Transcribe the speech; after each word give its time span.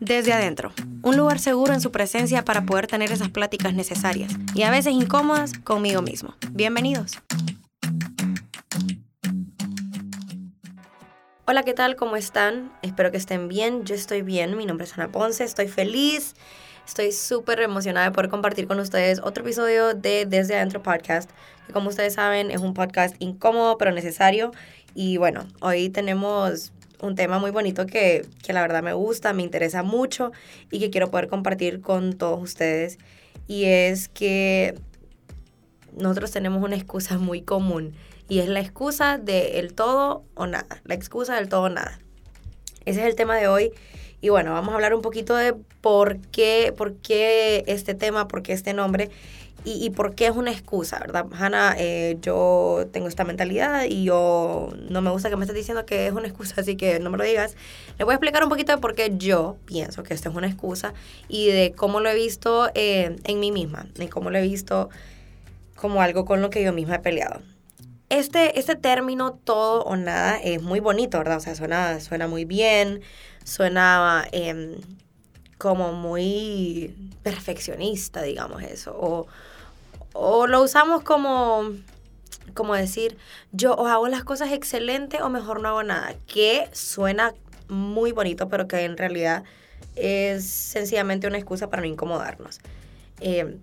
Desde 0.00 0.32
adentro, 0.32 0.72
un 1.02 1.16
lugar 1.16 1.38
seguro 1.38 1.72
en 1.72 1.80
su 1.80 1.92
presencia 1.92 2.44
para 2.44 2.64
poder 2.64 2.86
tener 2.86 3.12
esas 3.12 3.28
pláticas 3.28 3.74
necesarias 3.74 4.32
y 4.54 4.62
a 4.62 4.70
veces 4.70 4.92
incómodas 4.92 5.52
conmigo 5.58 6.02
mismo. 6.02 6.34
Bienvenidos. 6.50 7.12
Hola, 11.46 11.62
¿qué 11.62 11.74
tal? 11.74 11.96
¿Cómo 11.96 12.16
están? 12.16 12.72
Espero 12.82 13.10
que 13.10 13.16
estén 13.16 13.48
bien. 13.48 13.84
Yo 13.84 13.94
estoy 13.94 14.22
bien. 14.22 14.56
Mi 14.56 14.66
nombre 14.66 14.84
es 14.84 14.94
Ana 14.94 15.10
Ponce. 15.10 15.44
Estoy 15.44 15.68
feliz. 15.68 16.34
Estoy 16.86 17.12
súper 17.12 17.60
emocionada 17.60 18.06
de 18.06 18.12
poder 18.12 18.30
compartir 18.30 18.66
con 18.66 18.80
ustedes 18.80 19.20
otro 19.22 19.44
episodio 19.44 19.94
de 19.94 20.26
Desde 20.26 20.56
Adentro 20.56 20.82
Podcast, 20.82 21.30
que 21.66 21.72
como 21.72 21.88
ustedes 21.88 22.14
saben 22.14 22.50
es 22.50 22.60
un 22.60 22.74
podcast 22.74 23.14
incómodo 23.18 23.78
pero 23.78 23.92
necesario. 23.92 24.52
Y 24.94 25.16
bueno, 25.16 25.46
hoy 25.60 25.88
tenemos 25.88 26.72
un 27.02 27.14
tema 27.14 27.38
muy 27.38 27.50
bonito 27.50 27.86
que, 27.86 28.26
que 28.42 28.52
la 28.52 28.62
verdad 28.62 28.82
me 28.82 28.92
gusta, 28.92 29.32
me 29.32 29.42
interesa 29.42 29.82
mucho 29.82 30.32
y 30.70 30.78
que 30.78 30.90
quiero 30.90 31.10
poder 31.10 31.28
compartir 31.28 31.80
con 31.80 32.14
todos 32.14 32.40
ustedes. 32.42 32.98
Y 33.46 33.64
es 33.64 34.08
que 34.08 34.74
nosotros 35.96 36.30
tenemos 36.30 36.62
una 36.62 36.76
excusa 36.76 37.18
muy 37.18 37.42
común 37.42 37.94
y 38.28 38.38
es 38.38 38.48
la 38.48 38.60
excusa 38.60 39.18
del 39.18 39.74
todo 39.74 40.24
o 40.34 40.46
nada, 40.46 40.80
la 40.84 40.94
excusa 40.94 41.34
del 41.34 41.48
todo 41.48 41.62
o 41.62 41.68
nada. 41.68 41.98
Ese 42.84 43.00
es 43.00 43.06
el 43.06 43.16
tema 43.16 43.36
de 43.36 43.48
hoy 43.48 43.72
y 44.20 44.28
bueno, 44.28 44.52
vamos 44.52 44.70
a 44.70 44.74
hablar 44.74 44.94
un 44.94 45.02
poquito 45.02 45.34
de 45.34 45.54
por 45.80 46.18
qué, 46.18 46.72
por 46.76 46.94
qué 46.96 47.64
este 47.66 47.94
tema, 47.94 48.28
por 48.28 48.42
qué 48.42 48.52
este 48.52 48.74
nombre 48.74 49.10
y, 49.64 49.84
y 49.84 49.90
por 49.90 50.14
qué 50.14 50.26
es 50.26 50.32
una 50.36 50.50
excusa, 50.50 50.98
¿verdad? 50.98 51.26
Hanna, 51.32 51.74
eh, 51.78 52.16
yo 52.20 52.88
tengo 52.92 53.08
esta 53.08 53.24
mentalidad 53.24 53.84
y 53.84 54.04
yo 54.04 54.70
no 54.88 55.02
me 55.02 55.10
gusta 55.10 55.28
que 55.28 55.36
me 55.36 55.44
estés 55.44 55.56
diciendo 55.56 55.84
que 55.84 56.06
es 56.06 56.12
una 56.12 56.26
excusa, 56.26 56.60
así 56.60 56.76
que 56.76 56.98
no 56.98 57.10
me 57.10 57.18
lo 57.18 57.24
digas. 57.24 57.56
Le 57.98 58.04
voy 58.04 58.12
a 58.12 58.14
explicar 58.16 58.42
un 58.42 58.48
poquito 58.48 58.72
de 58.72 58.78
por 58.78 58.94
qué 58.94 59.12
yo 59.16 59.56
pienso 59.66 60.02
que 60.02 60.14
esto 60.14 60.28
es 60.30 60.34
una 60.34 60.46
excusa 60.46 60.94
y 61.28 61.48
de 61.48 61.72
cómo 61.76 62.00
lo 62.00 62.08
he 62.08 62.14
visto 62.14 62.70
eh, 62.74 63.16
en 63.24 63.40
mí 63.40 63.52
misma, 63.52 63.86
de 63.94 64.08
cómo 64.08 64.30
lo 64.30 64.38
he 64.38 64.42
visto 64.42 64.88
como 65.76 66.02
algo 66.02 66.24
con 66.24 66.42
lo 66.42 66.50
que 66.50 66.62
yo 66.62 66.72
misma 66.72 66.96
he 66.96 67.00
peleado. 67.00 67.40
Este, 68.08 68.58
este 68.58 68.74
término 68.74 69.34
todo 69.34 69.84
o 69.84 69.96
nada 69.96 70.36
es 70.36 70.60
muy 70.60 70.80
bonito, 70.80 71.18
¿verdad? 71.18 71.36
O 71.36 71.40
sea, 71.40 71.54
suena, 71.54 72.00
suena 72.00 72.26
muy 72.26 72.44
bien, 72.44 73.02
suena 73.44 74.26
eh, 74.32 74.80
como 75.58 75.92
muy 75.92 77.12
perfeccionista, 77.22 78.22
digamos 78.22 78.62
eso, 78.62 79.26
o 80.12 80.46
lo 80.46 80.62
usamos 80.62 81.02
como, 81.02 81.70
como 82.54 82.74
decir, 82.74 83.16
yo 83.52 83.74
o 83.74 83.86
hago 83.86 84.08
las 84.08 84.24
cosas 84.24 84.52
excelente 84.52 85.22
o 85.22 85.28
mejor 85.28 85.60
no 85.60 85.68
hago 85.68 85.82
nada, 85.82 86.14
que 86.26 86.68
suena 86.72 87.34
muy 87.68 88.12
bonito, 88.12 88.48
pero 88.48 88.66
que 88.68 88.84
en 88.84 88.96
realidad 88.96 89.44
es 89.96 90.46
sencillamente 90.46 91.26
una 91.26 91.38
excusa 91.38 91.70
para 91.70 91.82
no 91.82 91.88
incomodarnos. 91.88 92.60
Eh, 93.20 93.58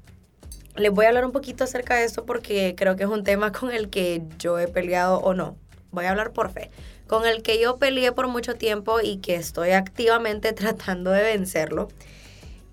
les 0.76 0.92
voy 0.92 1.06
a 1.06 1.10
hablar 1.10 1.26
un 1.26 1.32
poquito 1.32 1.64
acerca 1.64 1.96
de 1.96 2.06
esto 2.06 2.26
porque 2.26 2.76
creo 2.78 2.96
que 2.96 3.04
es 3.04 3.10
un 3.10 3.24
tema 3.24 3.52
con 3.52 3.72
el 3.72 3.90
que 3.90 4.22
yo 4.38 4.60
he 4.60 4.68
peleado 4.68 5.20
o 5.20 5.34
no. 5.34 5.58
Voy 5.92 6.06
a 6.06 6.12
hablar 6.12 6.32
por 6.32 6.52
fe. 6.52 6.70
Con 7.08 7.26
el 7.26 7.42
que 7.42 7.60
yo 7.60 7.78
peleé 7.78 8.12
por 8.12 8.28
mucho 8.28 8.56
tiempo 8.56 9.00
y 9.02 9.18
que 9.18 9.36
estoy 9.36 9.72
activamente 9.72 10.54
tratando 10.54 11.12
de 11.12 11.24
vencerlo. 11.24 11.88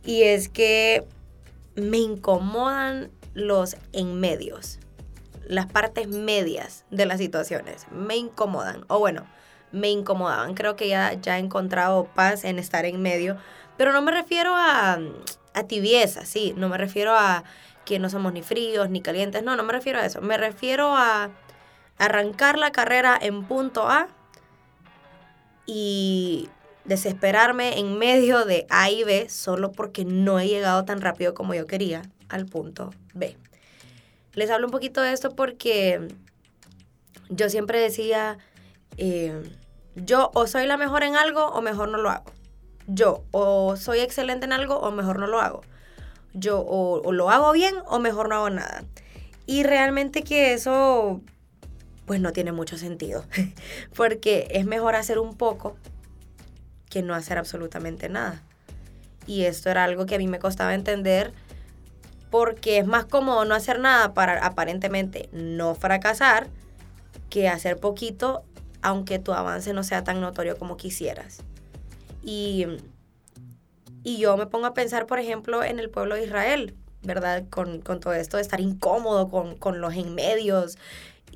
Y 0.05 0.23
es 0.23 0.49
que 0.49 1.05
me 1.77 1.99
incomodan 1.99 3.11
los 3.35 3.77
en 3.93 4.19
medios, 4.21 4.79
las 5.47 5.67
partes 5.67 6.09
medias 6.09 6.85
de 6.91 7.07
las 7.07 7.19
situaciones. 7.19 7.87
Me 7.91 8.17
incomodan, 8.17 8.85
o 8.89 8.99
bueno, 8.99 9.27
me 9.73 9.91
incomodaban. 9.91 10.55
Creo 10.55 10.77
que 10.77 10.89
ya, 10.89 11.13
ya 11.15 11.37
he 11.37 11.41
encontrado 11.41 12.05
paz 12.15 12.45
en 12.45 12.59
estar 12.59 12.87
en 12.87 13.03
medio, 13.03 13.37
pero 13.77 13.93
no 13.93 14.01
me 14.03 14.13
refiero 14.13 14.55
a, 14.55 14.99
a 15.53 15.63
tibieza, 15.65 16.25
sí, 16.25 16.55
no 16.57 16.69
me 16.69 16.79
refiero 16.79 17.15
a 17.15 17.45
que 17.85 17.99
no 17.99 18.09
somos 18.09 18.33
ni 18.33 18.43
fríos 18.43 18.89
ni 18.89 19.03
calientes, 19.03 19.43
no, 19.43 19.57
no 19.57 19.63
me 19.63 19.73
refiero 19.73 19.99
a 19.99 20.07
eso. 20.07 20.23
Me 20.23 20.39
refiero 20.39 20.97
a 20.97 21.31
arrancar 21.99 22.59
la 22.59 22.73
carrera 22.73 23.19
en 23.21 23.45
punto 23.45 23.89
A 23.89 24.09
y 25.67 26.49
desesperarme 26.85 27.79
en 27.79 27.99
medio 27.99 28.45
de 28.45 28.67
A 28.71 28.91
y 28.91 29.05
B 29.05 29.29
solo 29.29 29.73
porque 29.73 30.05
no 30.05 30.39
he 30.39 30.49
llegado 30.49 30.85
tan 30.85 31.01
rápido 31.01 31.35
como 31.35 31.55
yo 31.55 31.67
quería 31.67 32.03
al 32.35 32.47
punto 32.47 32.93
B. 33.15 33.37
Les 34.35 34.51
hablo 34.51 34.67
un 34.67 34.73
poquito 34.73 35.01
de 35.01 35.13
esto 35.13 35.37
porque 35.37 36.09
yo 37.29 37.49
siempre 37.49 37.79
decía, 37.79 38.39
eh, 38.97 39.41
yo 39.95 40.33
o 40.35 40.47
soy 40.49 40.67
la 40.67 40.77
mejor 40.77 41.05
en 41.05 41.17
algo 41.17 41.47
o 41.47 41.63
mejor 41.63 41.89
no 41.89 41.99
lo 41.99 42.11
hago. 42.11 42.33
Yo 42.87 43.23
o 43.31 43.77
soy 43.77 44.01
excelente 44.01 44.45
en 44.45 44.53
algo 44.53 44.77
o 44.77 44.91
mejor 44.91 45.21
no 45.21 45.29
lo 45.29 45.41
hago. 45.41 45.63
Yo 46.33 46.59
o, 46.59 47.01
o 47.03 47.13
lo 47.13 47.31
hago 47.31 47.53
bien 47.53 47.77
o 47.87 48.01
mejor 48.01 48.29
no 48.29 48.35
hago 48.35 48.51
nada. 48.51 48.83
Y 49.47 49.63
realmente 49.63 50.25
que 50.25 50.55
eso 50.55 51.21
pues 52.07 52.21
no 52.21 52.33
tiene 52.33 52.53
mucho 52.53 52.77
sentido, 52.77 53.25
porque 53.97 54.49
es 54.51 54.67
mejor 54.67 54.95
hacer 54.95 55.19
un 55.19 55.37
poco 55.37 55.77
que 56.91 57.03
no 57.03 57.15
hacer 57.15 57.39
absolutamente 57.39 58.09
nada. 58.09 58.43
Y 59.27 59.45
esto 59.45 59.71
era 59.71 59.85
algo 59.85 60.05
que 60.05 60.17
a 60.17 60.19
mí 60.19 60.27
me 60.27 60.39
costaba 60.39 60.75
entender 60.75 61.33
porque 62.35 62.79
es 62.79 62.87
más 62.89 63.05
cómodo 63.05 63.45
no 63.45 63.55
hacer 63.55 63.79
nada 63.79 64.13
para 64.13 64.45
aparentemente 64.45 65.29
no 65.31 65.77
fracasar 65.77 66.49
que 67.31 67.49
hacer 67.49 67.77
poquito 67.77 68.43
aunque 68.83 69.21
tu 69.21 69.33
avance 69.33 69.73
no 69.73 69.85
sea 69.85 70.03
tan 70.03 70.21
notorio 70.21 70.59
como 70.59 70.77
quisieras. 70.77 71.45
Y, 72.25 72.67
y 74.03 74.19
yo 74.19 74.37
me 74.37 74.47
pongo 74.47 74.67
a 74.67 74.75
pensar, 74.75 75.07
por 75.07 75.21
ejemplo, 75.21 75.63
en 75.63 75.79
el 75.79 75.91
pueblo 75.91 76.17
de 76.17 76.25
Israel, 76.25 76.75
¿verdad? 77.03 77.45
Con, 77.51 77.83
todo 77.83 78.13
esto 78.15 78.39
de 78.39 78.43
estar 78.43 78.61
incómodo 78.61 79.29
con, 79.29 79.81
los 79.81 79.95
en 79.95 80.17
medios, 80.17 80.77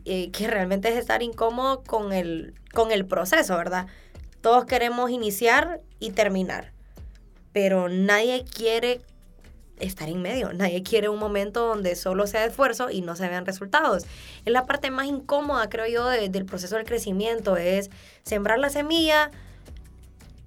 eh, 0.04 0.32
que 0.32 0.48
realmente 0.48 0.88
es 0.88 0.97
estar 0.97 1.22
incómodo 1.22 1.84
con 1.84 2.12
el, 2.12 2.54
con 2.75 2.91
el 2.91 3.06
proceso, 3.06 3.56
¿verdad? 3.56 3.86
Todos 4.41 4.65
queremos 4.65 5.12
iniciar 5.12 5.80
y 6.00 6.10
terminar, 6.10 6.72
pero 7.53 7.88
nadie 7.88 8.44
quiere 8.44 9.00
estar 9.81 10.09
en 10.09 10.22
medio. 10.22 10.53
Nadie 10.53 10.83
quiere 10.83 11.09
un 11.09 11.19
momento 11.19 11.66
donde 11.66 11.94
solo 11.97 12.27
sea 12.27 12.44
esfuerzo 12.44 12.91
y 12.91 13.00
no 13.00 13.16
se 13.16 13.28
vean 13.28 13.47
resultados. 13.47 14.05
Es 14.44 14.53
la 14.53 14.66
parte 14.66 14.91
más 14.91 15.06
incómoda, 15.06 15.69
creo 15.69 15.87
yo, 15.87 16.06
del 16.06 16.44
proceso 16.44 16.77
del 16.77 16.84
crecimiento, 16.84 17.56
es 17.56 17.91
sembrar 18.22 18.59
la 18.59 18.71
semilla 18.71 19.31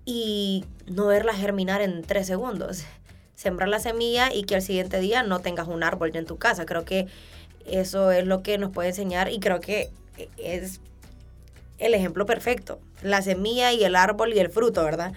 y 0.06 0.66
no 0.88 1.08
verla 1.08 1.34
germinar 1.34 1.82
en 1.82 2.02
tres 2.02 2.28
segundos. 2.28 2.84
Sembrar 3.36 3.70
la 3.70 3.80
semilla 3.80 4.34
y 4.34 4.44
que 4.44 4.56
al 4.56 4.62
siguiente 4.62 5.00
día 5.00 5.24
no 5.24 5.40
tengas 5.40 5.68
un 5.68 5.84
árbol 5.84 6.16
en 6.16 6.26
tu 6.26 6.38
casa. 6.38 6.66
Creo 6.66 6.86
que 6.86 7.08
eso 7.66 8.12
es 8.12 8.26
lo 8.26 8.44
que 8.44 8.58
nos 8.58 8.72
puede 8.72 8.90
enseñar 8.90 9.32
y 9.32 9.40
creo 9.40 9.60
que 9.60 9.90
es 10.38 10.80
el 11.78 11.94
ejemplo 11.94 12.26
perfecto. 12.26 12.80
La 13.02 13.22
semilla 13.22 13.74
y 13.74 13.84
el 13.84 13.96
árbol 13.96 14.34
y 14.34 14.40
el 14.40 14.50
fruto, 14.50 14.84
¿verdad? 14.84 15.14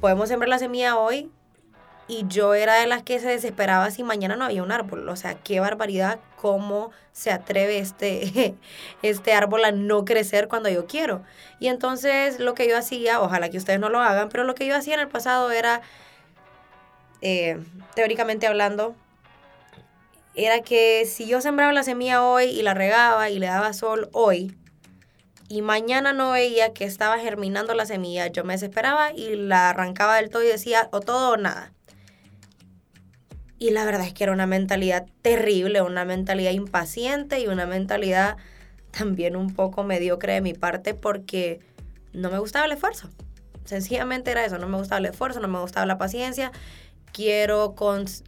Podemos 0.00 0.28
sembrar 0.28 0.48
la 0.48 0.58
semilla 0.58 0.96
hoy, 0.96 1.30
y 2.08 2.26
yo 2.26 2.54
era 2.54 2.76
de 2.76 2.86
las 2.86 3.02
que 3.02 3.20
se 3.20 3.28
desesperaba 3.28 3.90
si 3.90 4.02
mañana 4.02 4.34
no 4.34 4.46
había 4.46 4.62
un 4.62 4.72
árbol. 4.72 5.06
O 5.10 5.16
sea, 5.16 5.34
qué 5.34 5.60
barbaridad, 5.60 6.18
cómo 6.36 6.90
se 7.12 7.30
atreve 7.30 7.78
este, 7.78 8.56
este 9.02 9.34
árbol 9.34 9.64
a 9.64 9.72
no 9.72 10.06
crecer 10.06 10.48
cuando 10.48 10.70
yo 10.70 10.86
quiero. 10.86 11.22
Y 11.60 11.68
entonces 11.68 12.40
lo 12.40 12.54
que 12.54 12.66
yo 12.66 12.78
hacía, 12.78 13.20
ojalá 13.20 13.50
que 13.50 13.58
ustedes 13.58 13.78
no 13.78 13.90
lo 13.90 14.00
hagan, 14.00 14.30
pero 14.30 14.44
lo 14.44 14.54
que 14.54 14.66
yo 14.66 14.74
hacía 14.74 14.94
en 14.94 15.00
el 15.00 15.08
pasado 15.08 15.50
era, 15.50 15.82
eh, 17.20 17.58
teóricamente 17.94 18.46
hablando, 18.46 18.96
era 20.34 20.60
que 20.60 21.04
si 21.04 21.26
yo 21.26 21.42
sembraba 21.42 21.72
la 21.72 21.82
semilla 21.82 22.24
hoy 22.24 22.44
y 22.44 22.62
la 22.62 22.72
regaba 22.72 23.28
y 23.28 23.38
le 23.38 23.46
daba 23.46 23.74
sol 23.74 24.08
hoy, 24.12 24.56
y 25.50 25.62
mañana 25.62 26.12
no 26.12 26.30
veía 26.30 26.72
que 26.72 26.84
estaba 26.84 27.18
germinando 27.18 27.74
la 27.74 27.86
semilla, 27.86 28.28
yo 28.28 28.44
me 28.44 28.54
desesperaba 28.54 29.12
y 29.12 29.34
la 29.34 29.70
arrancaba 29.70 30.16
del 30.16 30.30
todo 30.30 30.42
y 30.42 30.46
decía 30.46 30.88
o 30.92 31.00
todo 31.00 31.32
o 31.32 31.36
nada. 31.36 31.72
Y 33.58 33.70
la 33.70 33.84
verdad 33.84 34.06
es 34.06 34.12
que 34.12 34.24
era 34.24 34.32
una 34.32 34.46
mentalidad 34.46 35.06
terrible, 35.22 35.82
una 35.82 36.04
mentalidad 36.04 36.52
impaciente 36.52 37.40
y 37.40 37.48
una 37.48 37.66
mentalidad 37.66 38.36
también 38.90 39.36
un 39.36 39.52
poco 39.52 39.82
mediocre 39.82 40.34
de 40.34 40.40
mi 40.40 40.54
parte 40.54 40.94
porque 40.94 41.60
no 42.12 42.30
me 42.30 42.38
gustaba 42.38 42.66
el 42.66 42.72
esfuerzo. 42.72 43.08
Sencillamente 43.64 44.30
era 44.30 44.44
eso, 44.44 44.58
no 44.58 44.68
me 44.68 44.78
gustaba 44.78 44.98
el 44.98 45.06
esfuerzo, 45.06 45.40
no 45.40 45.48
me 45.48 45.60
gustaba 45.60 45.86
la 45.86 45.98
paciencia. 45.98 46.52
Quiero, 47.12 47.74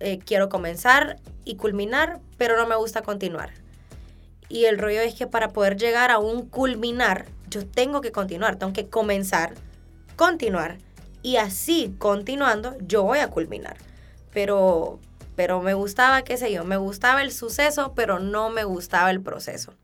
eh, 0.01 0.19
quiero 0.19 0.49
comenzar 0.49 1.19
y 1.45 1.57
culminar, 1.57 2.21
pero 2.37 2.57
no 2.57 2.67
me 2.67 2.77
gusta 2.77 3.03
continuar. 3.03 3.51
Y 4.49 4.65
el 4.65 4.79
rollo 4.79 5.01
es 5.01 5.15
que 5.15 5.27
para 5.27 5.51
poder 5.51 5.77
llegar 5.77 6.11
a 6.11 6.19
un 6.19 6.47
culminar, 6.47 7.27
yo 7.49 7.65
tengo 7.67 8.01
que 8.01 8.11
continuar, 8.11 8.57
tengo 8.57 8.73
que 8.73 8.89
comenzar, 8.89 9.55
continuar. 10.17 10.79
Y 11.23 11.37
así, 11.37 11.95
continuando, 11.99 12.77
yo 12.81 13.05
voy 13.05 13.21
a 13.21 13.29
culminar. 13.29 13.77
Pero 14.33 14.99
pero 15.37 15.61
me 15.61 15.75
gustaba, 15.75 16.23
qué 16.23 16.37
sé 16.37 16.53
yo, 16.53 16.65
me 16.65 16.77
gustaba 16.77 17.23
el 17.23 17.33
suceso, 17.33 17.93
pero 17.95 18.19
no 18.19 18.51
me 18.51 18.65
gustaba 18.65 19.11
el 19.11 19.21
proceso. 19.23 19.75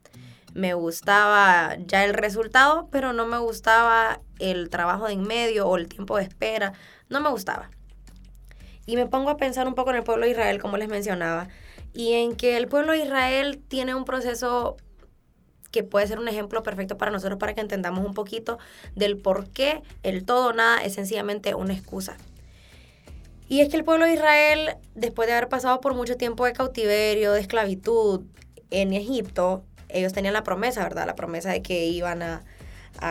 me 0.55 0.73
gustaba 0.75 1.77
ya 1.87 2.05
el 2.05 2.15
resultado, 2.15 2.89
pero 2.91 3.13
no 3.13 3.27
me 3.27 3.39
gustaba 3.39 4.21
el 4.39 4.71
trabajo 4.71 5.07
de 5.07 5.13
en 5.13 5.23
medio 5.23 5.69
o 5.69 5.77
el 5.77 5.87
tiempo 5.89 6.17
de 6.17 6.23
espera, 6.25 6.73
no 7.11 7.21
me 7.21 7.29
gustaba. 7.31 7.71
Y 8.87 8.97
me 8.97 9.07
pongo 9.07 9.31
a 9.31 9.37
pensar 9.37 9.67
un 9.69 9.75
poco 9.75 9.91
en 9.91 9.97
el 9.97 10.05
pueblo 10.05 10.25
de 10.25 10.33
Israel, 10.33 10.61
como 10.61 10.77
les 10.79 10.89
mencionaba, 10.89 11.49
y 11.93 12.15
en 12.15 12.37
que 12.37 12.57
el 12.57 12.69
pueblo 12.69 12.93
de 12.93 12.99
Israel 13.01 13.63
tiene 13.69 13.95
un 13.95 14.05
proceso 14.05 14.77
que 15.71 15.83
puede 15.83 16.07
ser 16.07 16.19
un 16.19 16.29
ejemplo 16.29 16.63
perfecto 16.63 16.97
para 16.97 17.11
nosotros 17.11 17.39
para 17.39 17.55
que 17.55 17.61
entendamos 17.61 18.07
un 18.07 18.15
poquito 18.15 18.59
del 18.95 19.19
por 19.19 19.51
qué 19.51 19.83
el 20.03 20.25
todo 20.25 20.49
o 20.49 20.53
nada 20.55 20.83
es 20.83 20.95
sencillamente 20.95 21.55
una 21.55 21.75
excusa. 21.75 22.17
Y 23.49 23.61
es 23.61 23.69
que 23.69 23.77
el 23.77 23.85
pueblo 23.85 24.07
de 24.07 24.15
Israel, 24.15 24.77
después 24.95 25.29
de 25.29 25.35
haber 25.35 25.49
pasado 25.49 25.81
por 25.81 25.95
mucho 25.95 26.17
tiempo 26.17 26.45
de 26.45 26.53
cautiverio, 26.53 27.33
de 27.33 27.41
esclavitud 27.41 28.23
en 28.71 28.93
Egipto, 28.93 29.65
ellos 29.89 30.13
tenían 30.13 30.35
la 30.35 30.43
promesa, 30.43 30.83
¿verdad? 30.83 31.07
La 31.07 31.15
promesa 31.15 31.51
de 31.51 31.63
que 31.63 31.87
iban 31.87 32.23
a, 32.23 32.45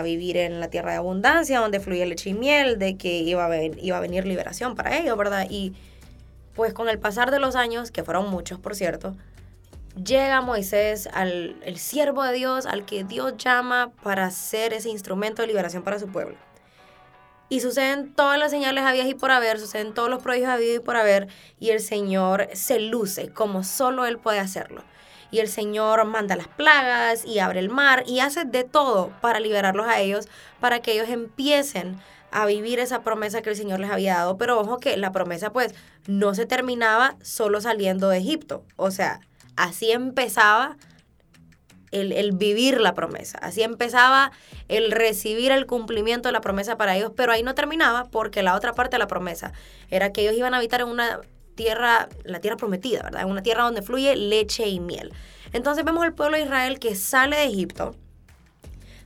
vivir 0.04 0.36
en 0.38 0.60
la 0.60 0.70
tierra 0.70 0.92
de 0.92 0.98
abundancia, 0.98 1.60
donde 1.60 1.80
fluye 1.80 2.06
leche 2.08 2.32
y 2.32 2.34
miel, 2.34 2.80
de 2.80 2.98
que 2.98 3.20
iba 3.20 3.46
a, 3.46 3.64
iba 3.64 3.98
a 3.98 4.00
venir 4.00 4.26
liberación 4.26 4.76
para 4.76 4.98
ellos, 4.98 5.16
¿verdad? 5.16 5.46
Y 5.50 5.74
pues 6.56 6.74
con 6.74 6.90
el 6.90 6.98
pasar 6.98 7.30
de 7.32 7.40
los 7.40 7.56
años, 7.56 7.92
que 7.92 8.04
fueron 8.04 8.30
muchos, 8.30 8.60
por 8.60 8.76
cierto, 8.76 9.16
llega 10.04 10.42
Moisés, 10.42 11.08
al 11.14 11.56
el 11.64 11.78
siervo 11.78 12.24
de 12.24 12.34
Dios, 12.34 12.66
al 12.66 12.86
que 12.86 13.04
Dios 13.04 13.38
llama 13.38 13.92
para 14.02 14.32
ser 14.32 14.74
ese 14.74 14.90
instrumento 14.90 15.44
de 15.44 15.50
liberación 15.50 15.84
para 15.84 16.00
su 16.00 16.08
pueblo. 16.08 16.36
Y 17.48 17.60
suceden 17.60 18.14
todas 18.14 18.40
las 18.40 18.52
señales 18.52 18.84
habidas 18.84 19.08
y 19.08 19.14
por 19.14 19.32
haber, 19.32 19.60
suceden 19.60 19.94
todos 19.94 20.10
los 20.10 20.22
prodigios 20.22 20.50
habidos 20.50 20.78
y 20.78 20.80
por 20.80 20.96
haber, 20.96 21.28
y 21.60 21.70
el 21.70 21.80
Señor 21.80 22.50
se 22.54 22.80
luce 22.80 23.30
como 23.30 23.64
solo 23.64 24.06
Él 24.06 24.18
puede 24.18 24.40
hacerlo. 24.40 24.84
Y 25.32 25.40
el 25.40 25.48
Señor 25.48 26.06
manda 26.06 26.36
las 26.36 26.48
plagas 26.48 27.26
y 27.26 27.40
abre 27.40 27.60
el 27.60 27.70
mar 27.70 28.04
y 28.08 28.20
hace 28.20 28.46
de 28.46 28.64
todo 28.64 29.12
para 29.22 29.40
liberarlos 29.40 29.88
a 29.88 30.00
ellos, 30.00 30.28
para 30.60 30.80
que 30.82 30.94
ellos 30.94 31.10
empiecen 31.10 32.00
a 32.32 32.46
vivir 32.46 32.80
esa 32.80 33.02
promesa 33.02 33.42
que 33.42 33.50
el 33.50 33.56
Señor 33.56 33.80
les 33.80 33.92
había 33.92 34.16
dado. 34.16 34.38
Pero 34.38 34.60
ojo 34.60 34.80
que 34.80 34.98
la 34.98 35.12
promesa 35.12 35.52
pues 35.52 35.74
no 36.08 36.36
se 36.36 36.46
terminaba 36.46 37.16
solo 37.22 37.62
saliendo 37.62 38.10
de 38.10 38.18
Egipto. 38.18 38.64
O 38.76 38.92
sea, 38.92 39.22
así 39.56 39.92
empezaba 39.92 40.78
el, 42.02 42.32
vivir 42.34 42.80
la 42.80 42.94
promesa. 42.94 43.38
Así 43.40 43.64
empezaba 43.64 44.32
el 44.68 44.92
recibir 44.92 45.52
el 45.52 45.66
cumplimiento 45.66 46.30
de 46.30 46.34
la 46.34 46.42
promesa 46.42 46.78
para 46.78 46.96
ellos, 46.96 47.12
pero 47.16 47.32
ahí 47.32 47.44
no 47.44 47.56
terminaba 47.56 48.06
porque 48.06 48.44
la 48.44 48.56
otra 48.56 48.74
parte 48.74 48.96
de 48.96 49.00
la 49.00 49.08
promesa 49.08 49.54
era 49.90 50.12
que 50.12 50.22
ellos 50.22 50.36
iban 50.36 50.54
a 50.54 50.58
habitar 50.58 50.82
en 50.82 50.88
una 50.88 51.22
tierra, 51.56 52.10
la 52.24 52.40
tierra 52.40 52.58
prometida, 52.58 53.02
¿verdad? 53.04 53.22
En 53.22 53.30
una 53.30 53.42
tierra 53.44 53.64
donde 53.64 53.82
fluye 53.82 54.16
leche 54.16 54.68
y 54.68 54.80
miel. 54.80 55.14
Entonces 55.54 55.86
vemos 55.86 56.04
al 56.04 56.14
pueblo 56.14 56.38
de 56.38 56.44
Israel 56.44 56.80
que 56.80 56.96
sale 56.96 57.38
de 57.38 57.46
Egipto, 57.46 57.96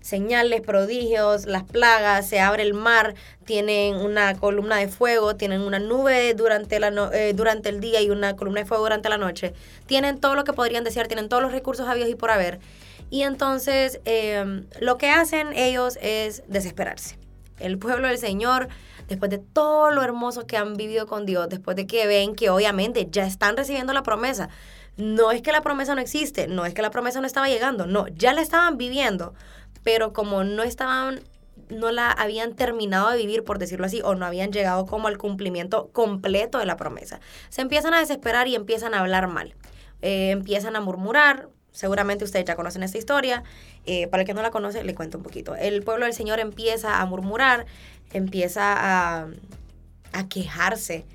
señales, 0.09 0.61
prodigios, 0.61 1.45
las 1.45 1.63
plagas, 1.63 2.27
se 2.27 2.39
abre 2.39 2.63
el 2.63 2.73
mar, 2.73 3.13
tienen 3.45 3.95
una 3.95 4.35
columna 4.35 4.77
de 4.77 4.87
fuego, 4.87 5.35
tienen 5.35 5.61
una 5.61 5.79
nube 5.79 6.33
durante, 6.33 6.79
la 6.79 6.89
eh, 7.13 7.33
durante 7.33 7.69
el 7.69 7.79
día 7.79 8.01
y 8.01 8.09
una 8.09 8.35
columna 8.35 8.61
de 8.61 8.65
fuego 8.65 8.83
durante 8.83 9.07
la 9.07 9.17
noche. 9.17 9.53
Tienen 9.85 10.19
todo 10.19 10.35
lo 10.35 10.43
que 10.43 10.53
podrían 10.53 10.83
desear, 10.83 11.07
tienen 11.07 11.29
todos 11.29 11.43
los 11.43 11.51
recursos 11.51 11.87
habidos 11.87 12.09
y 12.09 12.15
por 12.15 12.31
haber. 12.31 12.59
Y 13.09 13.21
entonces 13.21 14.01
em, 14.05 14.65
lo 14.79 14.97
que 14.97 15.09
hacen 15.09 15.53
ellos 15.53 15.97
es 16.01 16.43
desesperarse. 16.47 17.17
El 17.59 17.77
pueblo 17.77 18.07
del 18.07 18.17
Señor, 18.17 18.67
después 19.07 19.29
de 19.29 19.37
todo 19.39 19.91
lo 19.91 20.01
hermoso 20.01 20.47
que 20.47 20.57
han 20.57 20.75
vivido 20.75 21.07
con 21.07 21.25
Dios, 21.25 21.49
después 21.49 21.75
de 21.75 21.87
que 21.87 22.07
ven 22.07 22.35
que 22.35 22.49
obviamente 22.49 23.07
ya 23.09 23.25
están 23.25 23.57
recibiendo 23.57 23.93
la 23.93 24.03
promesa, 24.03 24.49
no 24.99 25.31
es 25.31 25.41
que 25.41 25.51
la 25.51 25.61
promesa 25.61 25.95
no 25.95 26.01
existe, 26.01 26.47
no 26.47 26.65
es 26.65 26.73
que 26.73 26.81
la 26.81 26.91
promesa 26.91 27.21
no 27.21 27.27
estaba 27.27 27.47
llegando, 27.47 27.87
no, 27.87 28.07
ya 28.09 28.33
la 28.33 28.41
estaban 28.41 28.77
viviendo, 28.77 29.33
pero 29.83 30.13
como 30.13 30.43
no 30.43 30.63
estaban, 30.63 31.21
no 31.69 31.91
la 31.91 32.11
habían 32.11 32.55
terminado 32.55 33.09
de 33.09 33.17
vivir, 33.17 33.43
por 33.43 33.59
decirlo 33.59 33.85
así, 33.85 34.01
o 34.03 34.15
no 34.15 34.25
habían 34.25 34.51
llegado 34.51 34.85
como 34.85 35.07
al 35.07 35.17
cumplimiento 35.17 35.89
completo 35.91 36.57
de 36.57 36.65
la 36.65 36.77
promesa, 36.77 37.19
se 37.49 37.61
empiezan 37.61 37.93
a 37.93 37.99
desesperar 37.99 38.47
y 38.47 38.55
empiezan 38.55 38.93
a 38.93 38.99
hablar 38.99 39.27
mal. 39.27 39.55
Eh, 40.01 40.31
empiezan 40.31 40.75
a 40.75 40.81
murmurar, 40.81 41.49
seguramente 41.71 42.23
ustedes 42.23 42.45
ya 42.45 42.55
conocen 42.55 42.83
esta 42.83 42.97
historia, 42.97 43.43
eh, 43.85 44.07
para 44.07 44.21
el 44.21 44.27
que 44.27 44.33
no 44.33 44.41
la 44.41 44.51
conoce, 44.51 44.83
le 44.83 44.95
cuento 44.95 45.17
un 45.17 45.23
poquito. 45.23 45.55
El 45.55 45.83
pueblo 45.83 46.05
del 46.05 46.13
Señor 46.13 46.39
empieza 46.39 47.01
a 47.01 47.05
murmurar, 47.05 47.65
empieza 48.13 48.73
a, 48.77 49.27
a 50.13 50.29
quejarse 50.29 51.05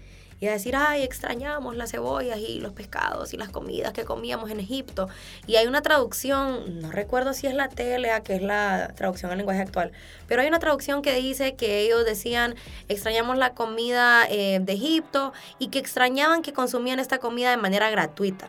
y 0.41 0.47
a 0.49 0.53
decir, 0.53 0.77
ay, 0.77 1.03
extrañamos 1.03 1.77
las 1.77 1.91
cebollas 1.91 2.39
y 2.39 2.61
los 2.61 2.73
pescados 2.73 3.35
y 3.35 3.37
las 3.37 3.49
comidas 3.51 3.93
que 3.93 4.05
comíamos 4.05 4.51
en 4.51 4.61
Egipto. 4.61 5.09
Y 5.47 5.57
hay 5.57 5.67
una 5.67 5.83
traducción, 5.83 6.81
no 6.81 6.91
recuerdo 6.91 7.33
si 7.35 7.47
es 7.47 7.55
la 7.55 7.69
TLA, 7.69 8.21
que 8.21 8.37
es 8.37 8.43
la 8.43 8.93
traducción 8.97 9.31
al 9.31 9.39
lenguaje 9.39 9.61
actual, 9.61 9.93
pero 10.27 10.43
hay 10.43 10.49
una 10.49 10.59
traducción 10.59 11.03
que 11.03 11.15
dice 11.15 11.55
que 11.55 11.81
ellos 11.81 12.05
decían, 12.05 12.55
extrañamos 12.89 13.39
la 13.39 13.55
comida 13.55 14.27
eh, 14.29 14.59
de 14.61 14.73
Egipto 14.73 15.33
y 15.59 15.69
que 15.69 15.79
extrañaban 15.79 16.43
que 16.43 16.53
consumían 16.53 16.99
esta 16.99 17.19
comida 17.19 17.51
de 17.51 17.57
manera 17.57 17.91
gratuita. 17.91 18.49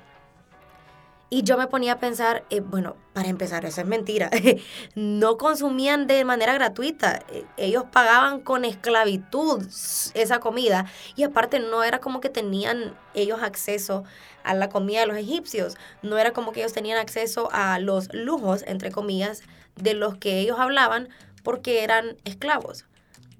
Y 1.30 1.42
yo 1.44 1.58
me 1.58 1.68
ponía 1.68 1.94
a 1.94 2.00
pensar, 2.00 2.46
eh, 2.50 2.60
bueno, 2.60 2.96
para 3.14 3.30
empezar, 3.30 3.66
eso 3.66 3.82
es 3.82 3.88
mentira. 3.88 4.30
no 4.96 5.38
consumían 5.38 6.06
de 6.06 6.24
manera 6.24 6.54
gratuita. 6.54 7.24
Eh, 7.30 7.46
ellos 7.58 7.86
pagaban 7.92 8.42
con 8.42 8.64
esclavitud 8.64 9.66
esa 10.14 10.40
comida. 10.40 10.86
Y 11.16 11.24
aparte 11.24 11.60
no 11.60 11.84
era 11.84 12.00
como 12.00 12.22
que 12.22 12.30
tenían 12.30 12.96
ellos 13.16 13.42
acceso 13.42 14.04
a 14.44 14.54
la 14.54 14.70
comida 14.70 15.00
de 15.00 15.08
los 15.08 15.18
egipcios. 15.18 15.76
No 16.04 16.18
era 16.18 16.32
como 16.32 16.52
que 16.52 16.60
ellos 16.60 16.74
tenían 16.74 17.00
acceso 17.00 17.50
a 17.52 17.80
los 17.80 18.14
lujos, 18.14 18.64
entre 18.68 18.92
comillas, 18.92 19.42
de 19.76 19.96
los 19.96 20.18
que 20.18 20.40
ellos 20.40 20.60
hablaban 20.60 21.10
porque 21.44 21.84
eran 21.84 22.18
esclavos. 22.24 22.86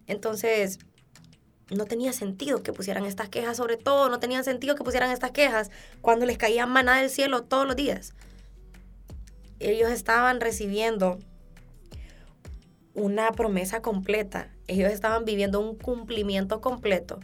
Entonces, 0.08 0.80
no 1.70 1.86
tenía 1.86 2.14
sentido 2.14 2.62
que 2.62 2.74
pusieran 2.74 3.06
estas 3.06 3.30
quejas, 3.30 3.58
sobre 3.58 3.78
todo 3.78 4.10
no 4.10 4.20
tenía 4.20 4.44
sentido 4.44 4.76
que 4.76 4.84
pusieran 4.84 5.12
estas 5.12 5.32
quejas 5.32 5.72
cuando 6.02 6.26
les 6.26 6.38
caía 6.38 6.66
maná 6.66 7.00
del 7.00 7.10
cielo 7.10 7.44
todos 7.44 7.66
los 7.66 7.76
días. 7.76 8.14
Ellos 9.60 9.90
estaban 9.90 10.42
recibiendo 10.42 11.18
una 12.94 13.32
promesa 13.32 13.82
completa, 13.82 14.50
ellos 14.68 14.92
estaban 14.92 15.26
viviendo 15.26 15.60
un 15.60 15.76
cumplimiento 15.76 16.62
completo, 16.62 17.20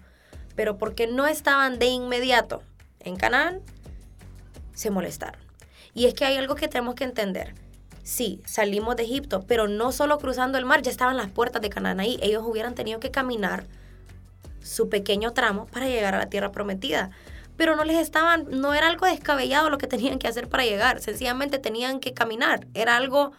pero 0.55 0.77
porque 0.77 1.07
no 1.07 1.27
estaban 1.27 1.77
de 1.79 1.87
inmediato 1.87 2.63
en 2.99 3.15
Canaán, 3.15 3.61
se 4.73 4.89
molestaron. 4.89 5.41
Y 5.93 6.05
es 6.05 6.13
que 6.13 6.25
hay 6.25 6.37
algo 6.37 6.55
que 6.55 6.67
tenemos 6.67 6.95
que 6.95 7.03
entender. 7.03 7.53
Sí, 8.03 8.41
salimos 8.45 8.95
de 8.95 9.03
Egipto, 9.03 9.43
pero 9.47 9.67
no 9.67 9.91
solo 9.91 10.17
cruzando 10.17 10.57
el 10.57 10.65
mar, 10.65 10.81
ya 10.81 10.89
estaban 10.89 11.17
las 11.17 11.29
puertas 11.29 11.61
de 11.61 11.69
Canaán 11.69 11.99
ahí. 11.99 12.17
Ellos 12.21 12.43
hubieran 12.45 12.73
tenido 12.73 12.99
que 12.99 13.11
caminar 13.11 13.65
su 14.61 14.89
pequeño 14.89 15.33
tramo 15.33 15.65
para 15.67 15.87
llegar 15.87 16.15
a 16.15 16.19
la 16.19 16.29
tierra 16.29 16.51
prometida. 16.51 17.11
Pero 17.57 17.75
no 17.75 17.83
les 17.83 17.97
estaban, 17.97 18.45
no 18.49 18.73
era 18.73 18.87
algo 18.87 19.05
descabellado 19.05 19.69
lo 19.69 19.77
que 19.77 19.87
tenían 19.87 20.19
que 20.19 20.27
hacer 20.27 20.47
para 20.47 20.63
llegar, 20.63 21.01
sencillamente 21.01 21.59
tenían 21.59 21.99
que 21.99 22.13
caminar. 22.13 22.67
Era 22.73 22.95
algo 22.97 23.33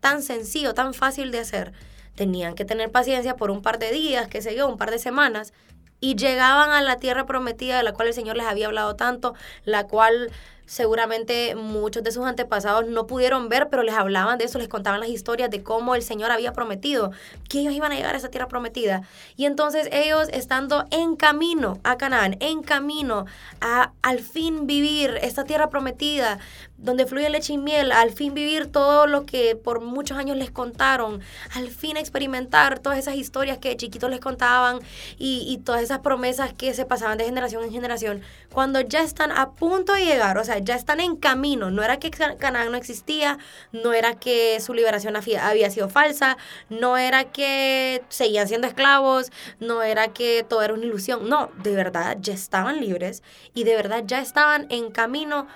tan 0.00 0.22
sencillo, 0.22 0.74
tan 0.74 0.94
fácil 0.94 1.30
de 1.30 1.40
hacer. 1.40 1.72
Tenían 2.14 2.54
que 2.54 2.64
tener 2.64 2.90
paciencia 2.90 3.36
por 3.36 3.50
un 3.50 3.62
par 3.62 3.78
de 3.78 3.90
días, 3.90 4.28
qué 4.28 4.42
sé 4.42 4.56
yo, 4.56 4.68
un 4.68 4.78
par 4.78 4.90
de 4.90 4.98
semanas, 4.98 5.52
y 6.00 6.14
llegaban 6.14 6.70
a 6.70 6.80
la 6.80 6.96
tierra 6.96 7.26
prometida 7.26 7.76
de 7.76 7.82
la 7.82 7.92
cual 7.92 8.08
el 8.08 8.14
Señor 8.14 8.36
les 8.36 8.46
había 8.46 8.66
hablado 8.66 8.96
tanto, 8.96 9.34
la 9.64 9.84
cual 9.86 10.30
seguramente 10.68 11.54
muchos 11.54 12.04
de 12.04 12.12
sus 12.12 12.26
antepasados 12.26 12.86
no 12.86 13.06
pudieron 13.06 13.48
ver, 13.48 13.68
pero 13.70 13.82
les 13.82 13.94
hablaban 13.94 14.36
de 14.36 14.44
eso, 14.44 14.58
les 14.58 14.68
contaban 14.68 15.00
las 15.00 15.08
historias 15.08 15.50
de 15.50 15.62
cómo 15.62 15.94
el 15.94 16.02
Señor 16.02 16.30
había 16.30 16.52
prometido 16.52 17.10
que 17.48 17.60
ellos 17.60 17.72
iban 17.72 17.90
a 17.90 17.96
llegar 17.96 18.14
a 18.14 18.18
esa 18.18 18.28
tierra 18.28 18.48
prometida. 18.48 19.02
Y 19.36 19.46
entonces 19.46 19.88
ellos 19.92 20.28
estando 20.30 20.84
en 20.90 21.16
camino 21.16 21.80
a 21.84 21.96
Canaán, 21.96 22.36
en 22.40 22.62
camino 22.62 23.24
a 23.62 23.92
al 24.02 24.20
fin 24.20 24.66
vivir 24.66 25.18
esta 25.22 25.44
tierra 25.44 25.70
prometida, 25.70 26.38
donde 26.76 27.06
fluye 27.06 27.30
leche 27.30 27.54
y 27.54 27.58
miel, 27.58 27.90
al 27.90 28.12
fin 28.12 28.34
vivir 28.34 28.70
todo 28.70 29.06
lo 29.06 29.24
que 29.24 29.56
por 29.56 29.80
muchos 29.80 30.18
años 30.18 30.36
les 30.36 30.50
contaron, 30.50 31.20
al 31.54 31.68
fin 31.68 31.96
experimentar 31.96 32.78
todas 32.78 32.98
esas 32.98 33.16
historias 33.16 33.58
que 33.58 33.76
chiquitos 33.76 34.10
les 34.10 34.20
contaban 34.20 34.80
y, 35.18 35.44
y 35.48 35.58
todas 35.58 35.82
esas 35.82 36.00
promesas 36.00 36.52
que 36.52 36.74
se 36.74 36.84
pasaban 36.84 37.18
de 37.18 37.24
generación 37.24 37.64
en 37.64 37.72
generación, 37.72 38.20
cuando 38.52 38.80
ya 38.80 39.02
están 39.02 39.32
a 39.32 39.52
punto 39.52 39.94
de 39.94 40.04
llegar, 40.04 40.38
o 40.38 40.44
sea, 40.44 40.57
ya 40.62 40.74
están 40.74 41.00
en 41.00 41.16
camino, 41.16 41.70
no 41.70 41.82
era 41.82 41.98
que 41.98 42.10
Canaán 42.10 42.70
no 42.70 42.76
existía, 42.76 43.38
no 43.72 43.92
era 43.92 44.14
que 44.14 44.60
su 44.60 44.74
liberación 44.74 45.14
había 45.16 45.70
sido 45.70 45.88
falsa, 45.88 46.36
no 46.68 46.96
era 46.96 47.24
que 47.24 48.02
seguían 48.08 48.48
siendo 48.48 48.66
esclavos, 48.66 49.30
no 49.60 49.82
era 49.82 50.08
que 50.08 50.44
todo 50.48 50.62
era 50.62 50.74
una 50.74 50.84
ilusión, 50.84 51.28
no, 51.28 51.50
de 51.62 51.74
verdad 51.74 52.18
ya 52.20 52.34
estaban 52.34 52.80
libres 52.80 53.22
y 53.54 53.64
de 53.64 53.74
verdad 53.74 54.02
ya 54.06 54.20
estaban 54.20 54.66
en 54.70 54.90
camino 54.90 55.46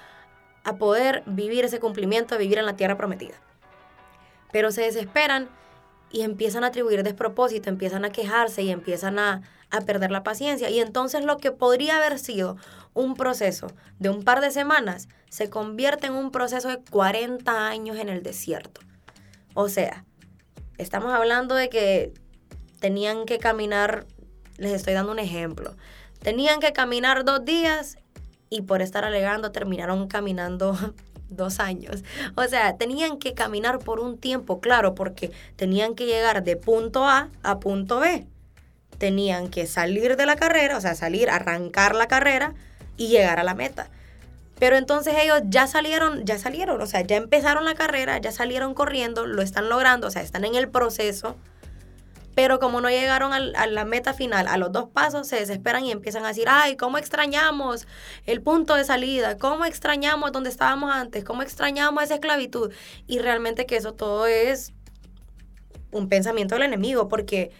a 0.65 0.77
poder 0.77 1.23
vivir 1.27 1.65
ese 1.65 1.81
cumplimiento, 1.81 2.35
a 2.35 2.39
vivir 2.39 2.59
en 2.59 2.67
la 2.67 2.77
tierra 2.77 2.97
prometida. 2.97 3.35
Pero 4.53 4.71
se 4.71 4.83
desesperan 4.83 5.49
y 6.11 6.23
empiezan 6.23 6.63
a 6.63 6.69
atribuir 6.69 7.03
despropósito, 7.03 7.71
empiezan 7.71 8.05
a 8.05 8.11
quejarse 8.11 8.63
y 8.63 8.71
empiezan 8.71 9.19
a, 9.19 9.43
a 9.73 9.81
perder 9.81 10.13
la 10.13 10.23
paciencia. 10.23 10.71
Y 10.71 10.79
entonces 10.79 11.25
lo 11.25 11.39
que 11.39 11.51
podría 11.51 11.97
haber 11.97 12.19
sido 12.19 12.57
un 12.95 13.15
proceso 13.15 13.69
de 13.99 14.11
un 14.11 14.23
par 14.23 14.41
de 14.41 14.53
semanas 14.53 15.09
se 15.31 15.51
convierte 15.51 16.07
en 16.07 16.13
un 16.13 16.31
proceso 16.31 16.69
de 16.69 16.79
40 16.79 17.69
años 17.69 17.97
en 17.97 18.09
el 18.09 18.23
desierto. 18.23 18.83
O 19.55 19.69
sea, 19.69 20.05
estamos 20.79 21.13
hablando 21.13 21.55
de 21.55 21.71
que 21.71 22.13
tenían 22.79 23.25
que 23.25 23.39
caminar, 23.39 24.07
les 24.59 24.73
estoy 24.73 24.93
dando 24.93 25.11
un 25.11 25.19
ejemplo, 25.19 25.75
tenían 26.21 26.61
que 26.61 26.73
caminar 26.73 27.25
dos 27.25 27.45
días 27.45 27.97
y 28.51 28.63
por 28.63 28.83
estar 28.83 29.05
alegando 29.05 29.53
terminaron 29.53 30.07
caminando 30.07 30.77
dos 31.31 31.61
años. 31.61 32.05
O 32.37 32.45
sea, 32.45 32.77
tenían 32.77 33.19
que 33.19 33.33
caminar 33.33 33.79
por 33.79 34.01
un 34.01 34.19
tiempo, 34.19 34.61
claro, 34.61 34.95
porque 34.95 35.33
tenían 35.57 35.95
que 35.95 36.05
llegar 36.05 36.45
de 36.45 36.57
punto 36.57 37.07
A 37.07 37.31
a 37.43 37.59
punto 37.59 38.01
B. 38.01 38.27
Tenían 39.03 39.49
que 39.49 39.67
salir 39.67 40.17
de 40.17 40.27
la 40.27 40.37
carrera, 40.37 40.77
o 40.77 40.81
sea, 40.81 40.95
salir, 40.95 41.29
arrancar 41.29 41.97
la 41.97 42.07
carrera 42.07 42.55
y 42.97 43.09
llegar 43.09 43.41
a 43.41 43.43
la 43.43 43.53
meta. 43.53 43.91
Pero 44.61 44.77
entonces 44.77 45.17
ellos 45.21 45.41
ya 45.47 45.67
salieron, 45.67 46.25
ya 46.25 46.39
salieron, 46.39 46.81
o 46.81 46.87
sea, 46.87 47.01
ya 47.01 47.17
empezaron 47.17 47.65
la 47.65 47.75
carrera, 47.75 48.19
ya 48.19 48.31
salieron 48.31 48.75
corriendo, 48.75 49.27
lo 49.27 49.43
están 49.43 49.69
logrando, 49.69 50.07
o 50.07 50.11
sea, 50.13 50.23
están 50.23 50.45
en 50.45 50.55
el 50.55 50.69
proceso. 50.69 51.35
Pero 52.37 52.61
como 52.61 52.81
no 52.81 52.91
llegaron 52.91 53.33
a 53.33 53.67
la 53.67 53.85
meta 53.85 54.15
final, 54.15 54.47
a 54.47 54.57
los 54.57 54.71
dos 54.71 54.89
pasos, 54.89 55.27
se 55.27 55.35
desesperan 55.35 55.85
y 55.85 55.91
empiezan 55.91 56.25
a 56.25 56.29
decir, 56.29 56.47
ay, 56.49 56.77
¿cómo 56.77 56.97
extrañamos 56.97 57.89
el 58.25 58.41
punto 58.41 58.77
de 58.77 58.85
salida? 58.85 59.37
¿Cómo 59.37 59.65
extrañamos 59.65 60.31
donde 60.31 60.51
estábamos 60.51 60.95
antes? 60.95 61.25
¿Cómo 61.25 61.43
extrañamos 61.43 62.05
esa 62.05 62.15
esclavitud? 62.15 62.73
Y 63.09 63.19
realmente 63.19 63.67
que 63.67 63.79
eso 63.79 63.95
todo 63.95 64.29
es 64.29 64.73
un 65.91 66.09
pensamiento 66.09 66.55
del 66.55 66.63
enemigo, 66.63 67.09
porque 67.09 67.51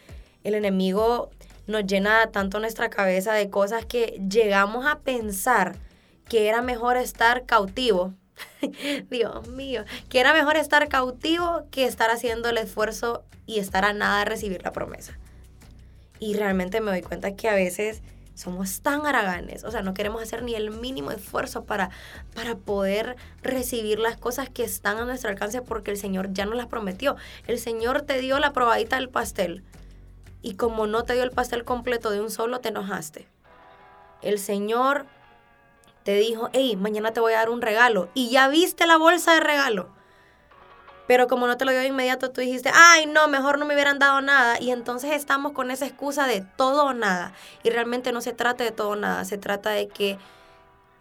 el 0.45 0.55
enemigo 0.55 1.31
nos 1.67 1.87
llena 1.87 2.31
tanto 2.31 2.59
nuestra 2.59 2.91
cabeza 2.91 3.33
de 3.33 3.51
cosas 3.51 3.87
que 3.87 4.21
llegamos 4.29 4.87
a 4.87 5.01
pensar 5.01 5.77
que 6.29 6.49
era 6.49 6.63
mejor 6.63 6.97
estar 6.97 7.47
cautivo. 7.47 8.15
Dios 9.11 9.49
mío, 9.49 9.85
que 10.09 10.21
era 10.21 10.33
mejor 10.33 10.57
estar 10.57 10.89
cautivo 10.89 11.65
que 11.71 11.85
estar 11.85 12.11
haciendo 12.11 12.49
el 12.49 12.59
esfuerzo 12.59 13.25
y 13.47 13.59
estar 13.59 13.85
a 13.85 13.93
nada 13.93 14.21
de 14.21 14.25
recibir 14.25 14.63
la 14.63 14.73
promesa. 14.73 15.19
Y 16.19 16.35
realmente 16.35 16.81
me 16.81 16.91
doy 16.91 17.03
cuenta 17.03 17.35
que 17.35 17.49
a 17.49 17.55
veces 17.55 18.03
somos 18.35 18.81
tan 18.81 19.05
haraganes, 19.05 19.63
o 19.63 19.71
sea, 19.71 19.83
no 19.83 19.93
queremos 19.93 20.23
hacer 20.23 20.43
ni 20.43 20.55
el 20.55 20.71
mínimo 20.71 21.11
esfuerzo 21.11 21.65
para, 21.65 21.91
para 22.35 22.57
poder 22.57 23.17
recibir 23.43 23.99
las 23.99 24.17
cosas 24.17 24.49
que 24.49 24.65
están 24.65 24.97
a 24.97 25.05
nuestro 25.05 25.31
alcance 25.31 25.61
porque 25.61 25.91
el 25.91 25.99
Señor 25.99 26.33
ya 26.33 26.47
nos 26.47 26.57
las 26.57 26.67
prometió. 26.67 27.17
El 27.47 27.59
Señor 27.59 28.03
te 28.03 28.21
dio 28.21 28.39
la 28.39 28.53
probadita 28.53 28.97
del 28.97 29.11
pastel 29.11 29.63
y 30.43 30.57
como 30.57 30.87
no 30.87 31.05
te 31.05 31.15
dio 31.15 31.23
el 31.23 31.31
pastel 31.31 31.65
completo 31.65 32.11
de 32.11 32.21
un 32.21 32.31
solo, 32.31 32.61
te 32.61 32.69
enojaste. 32.69 33.29
El 34.21 34.39
Señor 34.39 35.07
te 36.05 36.17
dijo, 36.17 36.51
hey, 36.53 36.77
mañana 36.77 37.13
te 37.13 37.21
voy 37.21 37.33
a 37.33 37.39
dar 37.39 37.51
un 37.51 37.63
regalo 37.63 38.09
y 38.15 38.31
ya 38.31 38.49
viste 38.49 38.87
la 38.87 38.97
bolsa 38.97 39.35
de 39.35 39.41
regalo. 39.41 39.89
Pero 41.07 41.27
como 41.27 41.47
no 41.47 41.57
te 41.57 41.65
lo 41.65 41.73
dio 41.73 41.81
de 41.81 41.89
inmediato, 41.89 42.31
tú 42.31 42.41
dijiste, 42.41 42.71
ay, 42.73 43.07
no, 43.07 43.29
mejor 43.29 43.59
no 43.59 43.67
me 43.67 43.75
hubieran 43.75 43.99
dado 43.99 44.21
nada. 44.21 44.61
Y 44.61 44.71
entonces 44.71 45.13
estamos 45.13 45.53
con 45.53 45.71
esa 45.71 45.85
excusa 45.85 46.27
de 46.27 46.43
todo 46.57 46.87
o 46.87 46.95
nada. 46.95 47.33
Y 47.65 47.71
realmente 47.71 48.13
no 48.13 48.21
se 48.21 48.33
trata 48.33 48.65
de 48.65 48.71
todo 48.71 48.91
o 48.91 48.97
nada, 48.97 49.25
se 49.25 49.37
trata 49.37 49.71
de 49.71 49.89
que 49.89 50.19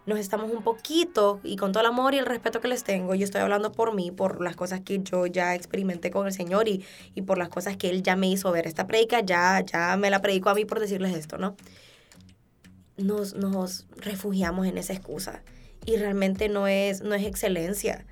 nos 0.04 0.18
estamos 0.18 0.50
un 0.50 0.62
poquito, 0.62 1.40
y 1.44 1.56
con 1.56 1.72
todo 1.72 1.82
el 1.82 1.86
amor 1.86 2.14
y 2.14 2.18
el 2.18 2.26
respeto 2.26 2.60
que 2.60 2.68
les 2.68 2.82
tengo, 2.82 3.14
yo 3.14 3.24
estoy 3.24 3.40
hablando 3.40 3.70
por 3.72 3.94
mí, 3.94 4.10
por 4.10 4.42
las 4.42 4.56
cosas 4.56 4.80
que 4.80 5.00
yo 5.02 5.26
ya 5.26 5.54
experimenté 5.54 6.10
con 6.10 6.26
el 6.26 6.32
Señor 6.32 6.68
y, 6.68 6.84
y 7.14 7.22
por 7.22 7.38
las 7.38 7.48
cosas 7.48 7.76
que 7.76 7.88
Él 7.88 8.02
ya 8.02 8.16
me 8.16 8.28
hizo 8.28 8.50
ver. 8.50 8.66
Esta 8.66 8.86
predica 8.86 9.20
ya, 9.20 9.60
ya 9.60 9.96
me 9.96 10.10
la 10.10 10.20
predico 10.20 10.50
a 10.50 10.54
mí 10.54 10.64
por 10.64 10.80
decirles 10.80 11.16
esto, 11.16 11.38
¿no? 11.38 11.56
Nos, 12.96 13.34
nos 13.34 13.86
refugiamos 13.96 14.66
en 14.66 14.76
esa 14.76 14.92
excusa 14.92 15.42
y 15.86 15.96
realmente 15.96 16.48
no 16.48 16.66
es, 16.66 17.02
no 17.02 17.14
es 17.14 17.24
excelencia. 17.24 18.04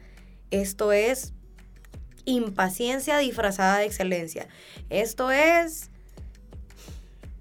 Esto 0.51 0.93
es 0.93 1.33
impaciencia 2.25 3.19
disfrazada 3.19 3.79
de 3.79 3.87
excelencia. 3.87 4.47
Esto 4.91 5.33
es, 5.33 5.91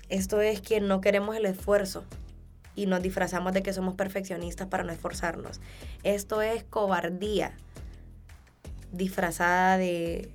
esto 0.09 0.41
es 0.41 0.61
que 0.61 0.81
no 0.81 1.01
queremos 1.01 1.35
el 1.35 1.45
esfuerzo 1.45 2.03
y 2.79 2.85
nos 2.85 3.01
disfrazamos 3.01 3.51
de 3.51 3.61
que 3.61 3.73
somos 3.73 3.95
perfeccionistas 3.95 4.67
para 4.67 4.83
no 4.83 4.93
esforzarnos. 4.93 5.59
Esto 6.03 6.41
es 6.41 6.63
cobardía 6.63 7.51
disfrazada 8.93 9.77
de 9.77 10.31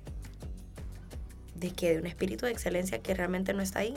de 1.55 1.71
que 1.71 1.93
de 1.93 1.99
un 1.99 2.05
espíritu 2.05 2.45
de 2.45 2.51
excelencia 2.51 2.99
que 2.99 3.13
realmente 3.15 3.53
no 3.53 3.63
está 3.63 3.79
ahí 3.79 3.95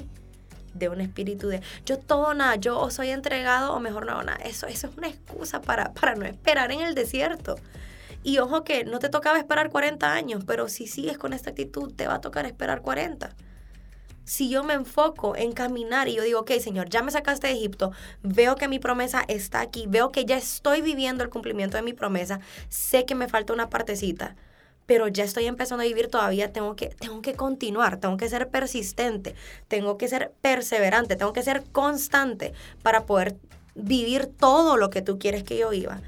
de 0.73 0.88
un 0.88 1.00
espíritu 1.00 1.49
de 1.49 1.61
yo 1.85 1.99
todo 1.99 2.33
nada, 2.33 2.57
yo 2.57 2.88
soy 2.90 3.11
entregado 3.11 3.75
o 3.75 3.81
mejor 3.81 4.07
no 4.07 4.12
hago 4.12 4.23
nada. 4.23 4.38
Eso, 4.45 4.67
eso 4.67 4.87
es 4.87 4.97
una 4.97 5.09
excusa 5.09 5.61
para, 5.61 5.93
para 5.93 6.14
no 6.14 6.25
esperar 6.25 6.73
en 6.73 6.81
el 6.81 6.95
desierto. 6.95 7.57
Y 8.23 8.38
ojo 8.38 8.64
que 8.64 8.85
no 8.85 8.99
te 8.99 9.11
tocaba 9.11 9.38
esperar 9.38 9.71
40 9.71 10.11
años, 10.11 10.45
pero 10.47 10.69
si 10.69 10.87
sigues 10.87 11.19
con 11.19 11.33
esta 11.35 11.50
actitud, 11.50 11.93
te 11.93 12.07
va 12.07 12.14
a 12.14 12.21
tocar 12.21 12.47
esperar 12.47 12.81
40 12.81 13.35
si 14.28 14.50
yo 14.50 14.62
me 14.62 14.75
enfoco 14.75 15.37
en 15.37 15.52
caminar 15.52 16.06
y 16.06 16.14
yo 16.14 16.23
digo, 16.23 16.40
ok, 16.40 16.50
Señor, 16.61 16.90
ya 16.90 17.02
me 17.02 17.11
sacaste 17.11 17.47
de 17.47 17.54
Egipto, 17.54 17.92
veo 18.23 18.56
que 18.56 18.68
mi 18.68 18.78
promesa 18.78 19.25
está 19.26 19.62
aquí, 19.62 19.87
veo 19.88 20.12
que 20.12 20.26
ya 20.26 20.37
estoy 20.37 20.82
viviendo 20.82 21.25
el 21.25 21.30
cumplimiento 21.30 21.78
de 21.78 21.82
mi 21.82 21.94
promesa, 21.94 22.38
sé 22.68 23.06
que 23.06 23.14
me 23.14 23.26
falta 23.26 23.54
una 23.54 23.70
partecita, 23.70 24.37
pero 24.85 25.08
ya 25.08 25.25
estoy 25.25 25.47
empezando 25.47 25.82
a 25.82 25.87
vivir 25.87 26.08
todavía, 26.08 26.52
tengo 26.52 26.76
que, 26.76 26.88
tengo 26.88 27.23
que 27.23 27.32
continuar, 27.32 28.00
tengo 28.00 28.18
que 28.18 28.28
ser 28.28 28.50
persistente, 28.50 29.35
tengo 29.66 29.97
que 29.97 30.08
ser 30.08 30.35
perseverante, 30.42 31.16
tengo 31.16 31.32
que 31.32 31.42
ser 31.42 31.64
constante 31.73 32.52
para 32.82 33.06
poder 33.06 33.35
vivir 33.75 34.26
todo 34.26 34.76
lo 34.76 34.90
que 34.90 35.00
tú 35.00 35.18
quieres 35.18 35.42
que 35.42 35.56
yo 35.56 35.70
viva. 35.70 36.02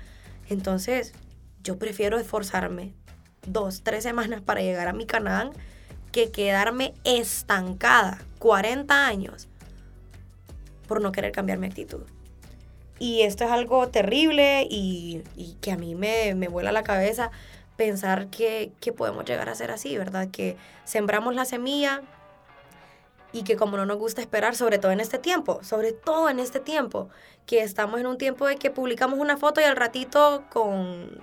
Entonces, 0.50 1.14
yo 1.62 1.78
prefiero 1.78 2.18
esforzarme 2.18 2.92
dos, 3.46 3.80
tres 3.82 4.02
semanas 4.02 4.42
para 4.42 4.60
llegar 4.60 4.88
a 4.88 4.92
mi 4.92 5.06
Canaán 5.06 5.52
que 6.12 6.30
quedarme 6.30 6.94
estancada 7.04 8.22
40 8.38 9.06
años 9.06 9.48
por 10.86 11.00
no 11.00 11.12
querer 11.12 11.32
cambiar 11.32 11.58
mi 11.58 11.66
actitud. 11.66 12.02
Y 12.98 13.22
esto 13.22 13.44
es 13.44 13.50
algo 13.50 13.88
terrible 13.88 14.66
y, 14.68 15.22
que 15.60 15.72
a 15.72 15.76
mí 15.76 15.94
me, 15.94 16.34
me, 16.34 16.48
vuela 16.48 16.72
la 16.72 16.82
cabeza 16.82 17.30
pensar 17.76 18.28
que, 18.28 18.72
que 18.80 18.92
podemos 18.92 19.24
llegar 19.24 19.48
a 19.48 19.54
ser 19.54 19.70
así, 19.70 19.96
¿verdad? 19.96 20.28
Que 20.30 20.56
sembramos 20.84 21.34
la 21.34 21.46
semilla 21.46 22.02
y 23.32 23.42
que 23.44 23.56
como 23.56 23.76
no 23.76 23.86
nos 23.86 23.98
gusta 23.98 24.20
esperar, 24.20 24.56
sobre 24.56 24.78
todo 24.78 24.92
en 24.92 25.00
este 25.00 25.18
tiempo, 25.18 25.62
sobre 25.62 25.92
todo 25.92 26.28
en 26.28 26.40
este 26.40 26.60
tiempo, 26.60 27.08
que 27.46 27.62
estamos 27.62 28.00
en 28.00 28.06
un 28.06 28.18
tiempo 28.18 28.46
de 28.46 28.56
que 28.56 28.70
publicamos 28.70 29.18
una 29.18 29.36
foto 29.36 29.60
y 29.60 29.64
al 29.64 29.76
ratito 29.76 30.44
con 30.50 31.22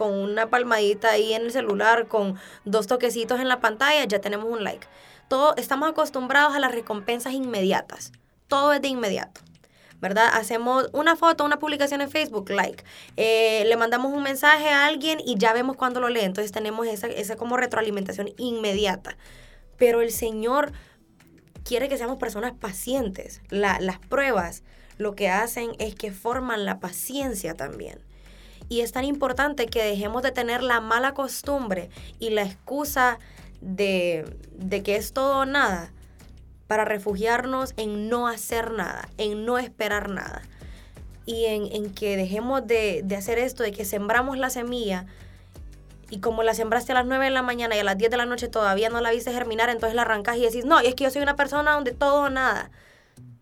con 0.00 0.14
una 0.14 0.48
palmadita 0.48 1.10
ahí 1.10 1.34
en 1.34 1.42
el 1.42 1.52
celular, 1.52 2.08
con 2.08 2.36
dos 2.64 2.86
toquecitos 2.86 3.38
en 3.38 3.48
la 3.48 3.60
pantalla, 3.60 4.02
ya 4.04 4.18
tenemos 4.18 4.46
un 4.46 4.64
like. 4.64 4.86
Todo, 5.28 5.54
estamos 5.58 5.90
acostumbrados 5.90 6.56
a 6.56 6.58
las 6.58 6.72
recompensas 6.72 7.34
inmediatas. 7.34 8.10
Todo 8.48 8.72
es 8.72 8.80
de 8.80 8.88
inmediato. 8.88 9.42
¿verdad? 10.00 10.30
Hacemos 10.32 10.88
una 10.94 11.16
foto, 11.16 11.44
una 11.44 11.58
publicación 11.58 12.00
en 12.00 12.10
Facebook, 12.10 12.48
like. 12.48 12.82
Eh, 13.18 13.64
le 13.66 13.76
mandamos 13.76 14.10
un 14.10 14.22
mensaje 14.22 14.70
a 14.70 14.86
alguien 14.86 15.18
y 15.22 15.36
ya 15.36 15.52
vemos 15.52 15.76
cuando 15.76 16.00
lo 16.00 16.08
lee. 16.08 16.20
Entonces 16.20 16.50
tenemos 16.50 16.86
esa, 16.86 17.08
esa 17.08 17.36
como 17.36 17.58
retroalimentación 17.58 18.30
inmediata. 18.38 19.18
Pero 19.76 20.00
el 20.00 20.12
Señor 20.12 20.72
quiere 21.62 21.90
que 21.90 21.98
seamos 21.98 22.16
personas 22.16 22.54
pacientes. 22.54 23.42
las 23.50 23.98
pruebas 23.98 24.62
lo 24.96 25.14
que 25.14 25.28
hacen 25.28 25.72
es 25.78 25.94
que 25.94 26.10
forman 26.10 26.64
la 26.64 26.80
paciencia 26.80 27.52
también. 27.52 28.00
Y 28.70 28.82
es 28.82 28.92
tan 28.92 29.04
importante 29.04 29.66
que 29.66 29.82
dejemos 29.82 30.22
de 30.22 30.30
tener 30.30 30.62
la 30.62 30.80
mala 30.80 31.12
costumbre 31.12 31.90
y 32.20 32.30
la 32.30 32.42
excusa 32.42 33.18
de, 33.60 34.24
que 34.84 34.94
es 34.94 35.12
todo 35.12 35.40
o 35.40 35.44
nada 35.44 35.90
para 36.68 36.84
refugiarnos 36.84 37.74
en 37.76 38.08
no 38.08 38.28
hacer 38.28 38.70
nada, 38.70 39.08
en 39.18 39.44
no 39.44 39.58
esperar 39.58 40.08
nada. 40.08 40.42
Y 41.26 41.46
en, 41.46 41.92
que 41.92 42.16
dejemos 42.16 42.64
de, 42.64 43.04
hacer 43.18 43.40
esto, 43.40 43.64
de 43.64 43.72
que 43.72 43.84
sembramos 43.84 44.38
la 44.38 44.50
semilla 44.50 45.04
y 46.08 46.20
como 46.20 46.44
la 46.44 46.54
sembraste 46.54 46.92
a 46.92 46.94
las 46.94 47.06
9 47.06 47.24
de 47.24 47.30
la 47.32 47.42
mañana 47.42 47.74
y 47.74 47.80
a 47.80 47.84
las 47.84 47.98
10 47.98 48.08
de 48.08 48.16
la 48.18 48.26
noche 48.26 48.46
todavía 48.46 48.88
no 48.88 49.00
la 49.00 49.10
viste 49.10 49.32
germinar, 49.32 49.68
entonces 49.68 49.96
la 49.96 50.02
arrancas 50.02 50.36
y 50.36 50.42
decís, 50.42 50.64
no, 50.64 50.80
y 50.80 50.86
es 50.86 50.94
que 50.94 51.02
yo 51.02 51.10
soy 51.10 51.22
una 51.22 51.34
persona 51.34 51.72
donde 51.72 51.90
todo 51.90 52.22
o 52.22 52.30
nada. 52.30 52.70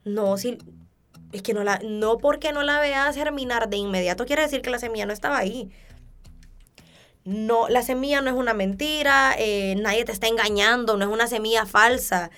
No, 0.05 0.39
si 0.39 0.57
es 1.33 1.43
que 1.43 1.55
no 1.55 1.65
la, 1.65 1.81
no 1.85 2.19
porque 2.19 2.53
no 2.53 2.63
la 2.63 2.81
veas 2.81 3.15
germinar 3.15 3.69
de 3.69 3.77
inmediato 3.77 4.27
quiere 4.27 4.43
decir 4.43 4.63
que 4.63 4.71
la 4.71 4.79
semilla 4.79 5.07
no 5.07 5.13
estaba 5.13 5.39
ahí. 5.39 5.71
No, 7.25 7.69
la 7.69 7.83
semilla 7.83 8.23
no 8.23 8.31
es 8.31 8.37
una 8.37 8.55
mentira, 8.55 9.35
eh, 9.39 9.75
nadie 9.77 10.05
te 10.07 10.13
está 10.13 10.29
engañando, 10.29 10.97
no 10.97 11.05
es 11.05 11.11
una 11.11 11.27
semilla 11.27 11.67
falsa. 11.67 12.31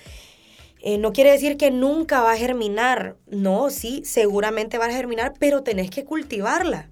Eh, 0.81 0.97
no 0.97 1.13
quiere 1.13 1.31
decir 1.31 1.55
que 1.57 1.71
nunca 1.71 2.21
va 2.21 2.33
a 2.33 2.37
germinar. 2.37 3.15
No, 3.27 3.69
sí, 3.69 4.01
seguramente 4.03 4.77
va 4.77 4.85
a 4.85 4.91
germinar, 4.91 5.33
pero 5.39 5.63
tenés 5.63 5.89
que 5.89 6.03
cultivarla. 6.03 6.89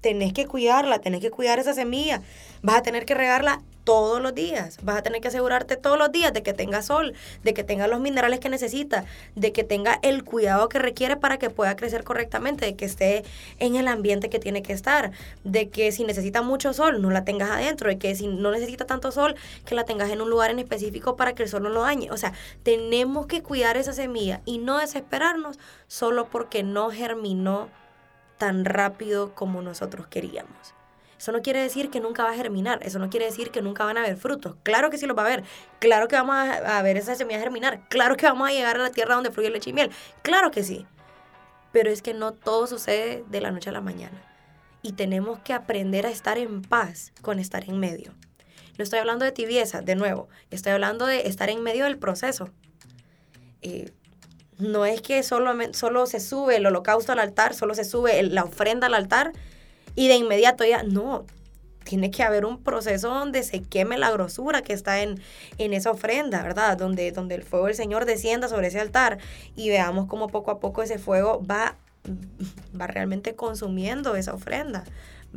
Tenés 0.00 0.32
que 0.32 0.46
cuidarla, 0.46 0.98
tenés 1.00 1.20
que 1.20 1.30
cuidar 1.30 1.58
esa 1.58 1.74
semilla. 1.74 2.22
Vas 2.62 2.76
a 2.76 2.82
tener 2.82 3.04
que 3.04 3.14
regarla 3.14 3.62
todos 3.86 4.20
los 4.20 4.34
días. 4.34 4.78
Vas 4.82 4.98
a 4.98 5.02
tener 5.02 5.20
que 5.20 5.28
asegurarte 5.28 5.76
todos 5.76 5.96
los 5.96 6.10
días 6.10 6.32
de 6.32 6.42
que 6.42 6.52
tenga 6.52 6.82
sol, 6.82 7.14
de 7.44 7.54
que 7.54 7.62
tenga 7.62 7.86
los 7.86 8.00
minerales 8.00 8.40
que 8.40 8.48
necesita, 8.48 9.04
de 9.36 9.52
que 9.52 9.62
tenga 9.62 10.00
el 10.02 10.24
cuidado 10.24 10.68
que 10.68 10.80
requiere 10.80 11.16
para 11.16 11.38
que 11.38 11.50
pueda 11.50 11.76
crecer 11.76 12.02
correctamente, 12.02 12.66
de 12.66 12.74
que 12.74 12.84
esté 12.84 13.24
en 13.60 13.76
el 13.76 13.86
ambiente 13.86 14.28
que 14.28 14.40
tiene 14.40 14.60
que 14.60 14.72
estar, 14.72 15.12
de 15.44 15.68
que 15.68 15.92
si 15.92 16.02
necesita 16.02 16.42
mucho 16.42 16.72
sol, 16.72 17.00
no 17.00 17.10
la 17.10 17.24
tengas 17.24 17.50
adentro, 17.50 17.88
de 17.88 17.96
que 17.96 18.16
si 18.16 18.26
no 18.26 18.50
necesita 18.50 18.86
tanto 18.86 19.12
sol, 19.12 19.36
que 19.64 19.76
la 19.76 19.84
tengas 19.84 20.10
en 20.10 20.20
un 20.20 20.30
lugar 20.30 20.50
en 20.50 20.58
específico 20.58 21.16
para 21.16 21.36
que 21.36 21.44
el 21.44 21.48
sol 21.48 21.62
no 21.62 21.68
lo 21.68 21.82
dañe. 21.82 22.10
O 22.10 22.16
sea, 22.16 22.32
tenemos 22.64 23.26
que 23.26 23.42
cuidar 23.42 23.76
esa 23.76 23.92
semilla 23.92 24.42
y 24.44 24.58
no 24.58 24.78
desesperarnos 24.78 25.60
solo 25.86 26.28
porque 26.28 26.64
no 26.64 26.90
germinó 26.90 27.70
tan 28.38 28.64
rápido 28.64 29.34
como 29.34 29.62
nosotros 29.62 30.06
queríamos. 30.06 30.74
Eso 31.18 31.32
no 31.32 31.40
quiere 31.40 31.62
decir 31.62 31.90
que 31.90 32.00
nunca 32.00 32.24
va 32.24 32.30
a 32.30 32.34
germinar, 32.34 32.80
eso 32.82 32.98
no 32.98 33.08
quiere 33.08 33.26
decir 33.26 33.50
que 33.50 33.62
nunca 33.62 33.84
van 33.84 33.96
a 33.96 34.00
haber 34.00 34.16
frutos. 34.16 34.56
Claro 34.62 34.90
que 34.90 34.98
sí 34.98 35.06
los 35.06 35.16
va 35.16 35.22
a 35.22 35.26
haber, 35.26 35.44
claro 35.78 36.08
que 36.08 36.16
vamos 36.16 36.36
a, 36.36 36.82
ver 36.82 36.98
esas 36.98 37.16
semillas 37.16 37.42
germinar, 37.42 37.88
claro 37.88 38.16
que 38.16 38.26
vamos 38.26 38.48
a 38.48 38.52
llegar 38.52 38.76
a 38.76 38.80
la 38.80 38.90
tierra 38.90 39.14
donde 39.14 39.30
fluye 39.30 39.48
leche 39.48 39.70
y 39.70 39.72
miel, 39.72 39.90
claro 40.22 40.50
que 40.50 40.62
sí. 40.62 40.86
Pero 41.72 41.90
es 41.90 42.02
que 42.02 42.12
no 42.12 42.32
todo 42.32 42.66
sucede 42.66 43.24
de 43.28 43.40
la 43.40 43.50
noche 43.50 43.70
a 43.70 43.72
la 43.72 43.80
mañana. 43.80 44.22
Y 44.82 44.92
tenemos 44.92 45.38
que 45.40 45.52
aprender 45.52 46.06
a 46.06 46.10
estar 46.10 46.38
en 46.38 46.62
paz 46.62 47.12
con 47.22 47.38
estar 47.38 47.64
en 47.64 47.78
medio. 47.78 48.12
No 48.78 48.82
estoy 48.84 48.98
hablando 48.98 49.24
de 49.24 49.32
tibieza, 49.32 49.80
de 49.80 49.96
nuevo, 49.96 50.28
estoy 50.50 50.72
hablando 50.72 51.06
de 51.06 51.26
estar 51.28 51.48
en 51.48 51.62
medio 51.62 51.84
del 51.84 51.98
proceso. 51.98 52.50
Eh, 53.62 53.90
no 54.58 54.86
es 54.86 55.02
que 55.02 55.22
solo, 55.22 55.52
solo 55.72 56.06
se 56.06 56.20
sube 56.20 56.56
el 56.56 56.66
holocausto 56.66 57.12
al 57.12 57.18
altar, 57.18 57.54
solo 57.54 57.74
se 57.74 57.84
sube 57.84 58.22
la 58.22 58.44
ofrenda 58.44 58.86
al 58.86 58.94
altar 58.94 59.32
y 59.94 60.08
de 60.08 60.16
inmediato 60.16 60.64
ya, 60.64 60.82
no, 60.82 61.26
tiene 61.86 62.10
que 62.10 62.22
haber 62.22 62.44
un 62.44 62.62
proceso 62.62 63.08
donde 63.08 63.42
se 63.42 63.62
queme 63.62 63.96
la 63.96 64.10
grosura 64.10 64.62
que 64.62 64.74
está 64.74 65.02
en, 65.02 65.20
en 65.56 65.72
esa 65.72 65.90
ofrenda, 65.90 66.42
¿verdad? 66.42 66.76
Donde, 66.76 67.12
donde 67.12 67.36
el 67.36 67.42
fuego 67.42 67.66
del 67.66 67.74
Señor 67.74 68.04
descienda 68.04 68.48
sobre 68.48 68.68
ese 68.68 68.80
altar 68.80 69.18
y 69.54 69.70
veamos 69.70 70.06
cómo 70.06 70.26
poco 70.26 70.50
a 70.50 70.58
poco 70.58 70.82
ese 70.82 70.98
fuego 70.98 71.42
va, 71.46 71.76
va 72.78 72.86
realmente 72.86 73.34
consumiendo 73.34 74.16
esa 74.16 74.34
ofrenda, 74.34 74.84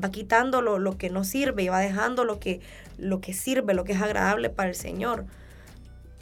va 0.01 0.09
quitando 0.11 0.61
lo, 0.61 0.97
que 0.97 1.09
no 1.09 1.23
sirve 1.23 1.63
y 1.63 1.69
va 1.69 1.79
dejando 1.79 2.25
lo 2.25 2.39
que, 2.39 2.61
lo 2.97 3.21
que 3.21 3.33
sirve, 3.33 3.73
lo 3.73 3.83
que 3.83 3.93
es 3.93 4.01
agradable 4.01 4.49
para 4.49 4.69
el 4.69 4.75
Señor. 4.75 5.25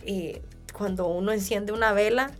Y 0.05 0.37
cuando 0.73 1.07
uno 1.07 1.31
enciende 1.31 1.71
una 1.71 1.93
vela, 1.93 2.31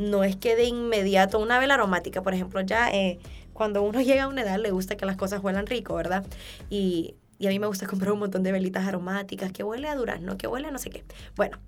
no 0.00 0.24
es 0.24 0.36
que 0.36 0.56
de 0.56 0.64
inmediato, 0.64 1.38
una 1.38 1.58
vela 1.58 1.74
aromática, 1.74 2.22
por 2.22 2.34
ejemplo, 2.34 2.60
ya... 2.60 2.90
Eh, 2.90 3.18
cuando 3.60 3.82
uno 3.82 4.00
llega 4.00 4.22
a 4.22 4.28
una 4.28 4.40
edad 4.40 4.58
le 4.58 4.70
gusta 4.70 4.96
que 4.96 5.04
las 5.04 5.18
cosas 5.18 5.44
huelan 5.44 5.66
rico, 5.66 5.94
¿verdad? 5.94 6.24
Y, 6.70 7.14
a 7.44 7.48
mí 7.48 7.58
me 7.58 7.66
gusta 7.66 7.86
comprar 7.86 8.12
un 8.12 8.18
montón 8.18 8.42
de 8.42 8.52
velitas 8.52 8.86
aromáticas, 8.86 9.52
que 9.52 9.62
huele 9.62 9.86
a 9.86 9.94
durazno, 9.94 10.38
que 10.38 10.46
huele 10.46 10.68
a 10.68 10.70
no 10.70 10.78
sé 10.78 10.88
qué. 10.88 11.04
Bueno, 11.36 11.58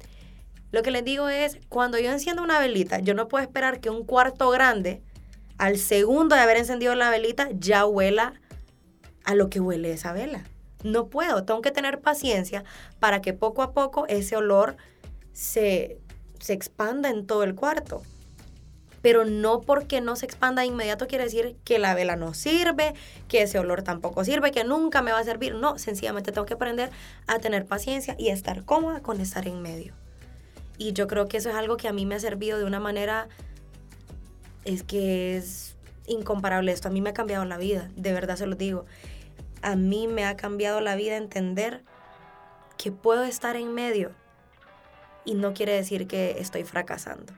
lo 0.71 0.83
que 0.83 0.91
les 0.91 1.05
digo 1.05 1.29
es, 1.29 1.59
cuando 1.69 1.99
yo 1.99 2.11
enciendo 2.11 2.43
una 2.43 2.59
velita, 2.59 3.01
yo 3.01 3.13
no 3.13 3.29
puedo 3.29 3.43
esperar 3.43 3.81
que 3.81 3.91
un 3.91 4.05
cuarto 4.05 4.49
grande, 4.49 5.03
al 5.59 5.77
segundo 5.77 6.35
de 6.35 6.41
haber 6.41 6.57
encendido 6.57 6.95
la 6.95 7.11
velita, 7.11 7.51
ya 7.53 7.85
huela 7.85 8.35
a 9.25 9.35
lo 9.35 9.51
que 9.51 9.61
huele 9.61 9.93
esa 9.93 10.15
vela. 10.15 10.45
No 10.83 11.09
puedo, 11.09 11.45
tengo 11.45 11.61
que 11.61 11.73
tener 11.73 12.01
paciencia 12.01 12.65
para 12.99 13.21
que 13.21 13.35
poco 13.35 13.63
a 13.63 13.73
poco 13.73 14.07
ese 14.09 14.35
olor 14.37 14.77
se, 15.35 15.99
se 16.39 16.55
expanda 16.55 17.11
en 17.11 17.27
todo 17.27 17.45
el 17.45 17.55
cuarto 17.55 18.03
pero 19.03 19.25
no 19.25 19.61
porque 19.61 20.01
no 20.01 20.17
se 20.17 20.25
expanda 20.25 20.63
de 20.63 20.69
inmediato 20.69 21.09
quiere 21.09 21.25
decir 21.25 21.57
que 21.65 21.79
la 21.79 21.95
vela 21.95 22.17
no 22.17 22.33
sirve, 22.35 22.95
que 23.29 23.43
ese 23.43 23.59
olor 23.59 23.83
tampoco 23.83 24.25
sirve, 24.25 24.53
que 24.53 24.65
nunca 24.65 25.03
me 25.03 25.13
va 25.13 25.19
a 25.19 25.25
servir. 25.25 25.57
No, 25.57 25.77
sencillamente 25.77 26.31
tengo 26.31 26.47
que 26.47 26.55
aprender 26.55 26.91
a 27.27 27.41
tener 27.41 27.67
paciencia 27.67 28.15
y 28.19 28.31
a 28.31 28.33
estar 28.33 28.65
cómoda 28.65 29.03
con 29.03 29.21
estar 29.21 29.47
en 29.47 29.61
medio. 29.61 29.93
Y 30.79 30.93
yo 30.93 31.09
creo 31.09 31.27
que 31.27 31.37
eso 31.37 31.51
es 31.51 31.57
algo 31.57 31.77
que 31.77 31.89
a 31.89 31.93
mí 31.93 32.07
me 32.07 32.15
ha 32.15 32.21
servido 32.21 32.59
de 32.59 32.65
una 32.65 32.81
manera, 32.81 33.29
es 34.65 34.85
que 34.85 35.37
es 35.37 35.77
incomparable 36.07 36.71
esto. 36.73 36.89
A 36.89 36.93
mí 36.93 37.01
me 37.01 37.11
ha 37.11 37.15
cambiado 37.15 37.45
la 37.45 37.59
vida, 37.59 37.91
de 37.97 38.13
verdad 38.13 38.37
se 38.37 38.47
lo 38.47 38.55
digo. 38.55 38.87
A 39.63 39.77
mí 39.77 40.07
me 40.07 40.25
ha 40.25 40.37
cambiado 40.37 40.81
la 40.81 40.95
vida 40.95 41.17
entender 41.17 41.83
que 42.79 42.93
puedo 42.93 43.25
estar 43.25 43.57
en 43.57 43.75
medio 43.75 44.13
y 45.25 45.35
no 45.35 45.55
quiere 45.55 45.73
decir 45.73 46.07
que 46.07 46.37
estoy 46.39 46.65
fracasando 46.65 47.33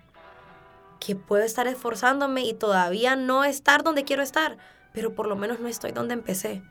que 1.05 1.17
puedo 1.17 1.45
estar 1.45 1.67
esforzándome 1.67 2.45
y 2.45 2.55
todavía 2.55 3.15
no 3.15 3.45
estar 3.45 3.83
donde 3.83 4.05
quiero 4.05 4.23
estar, 4.23 4.57
pero 4.93 5.15
por 5.15 5.27
lo 5.27 5.37
menos 5.37 5.61
no 5.61 5.69
estoy 5.69 5.93
donde 5.93 6.15
empecé. 6.15 6.63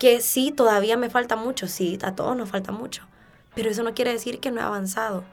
Que 0.00 0.20
sí, 0.20 0.50
todavía 0.50 0.96
me 0.96 1.10
falta 1.10 1.36
mucho, 1.36 1.68
sí, 1.68 1.96
a 2.02 2.16
todos 2.16 2.36
nos 2.36 2.50
falta 2.50 2.72
mucho, 2.72 3.06
pero 3.54 3.70
eso 3.70 3.84
no 3.84 3.94
quiere 3.94 4.12
decir 4.12 4.40
que 4.40 4.50
no 4.50 4.60
he 4.60 4.64
avanzado. 4.64 5.24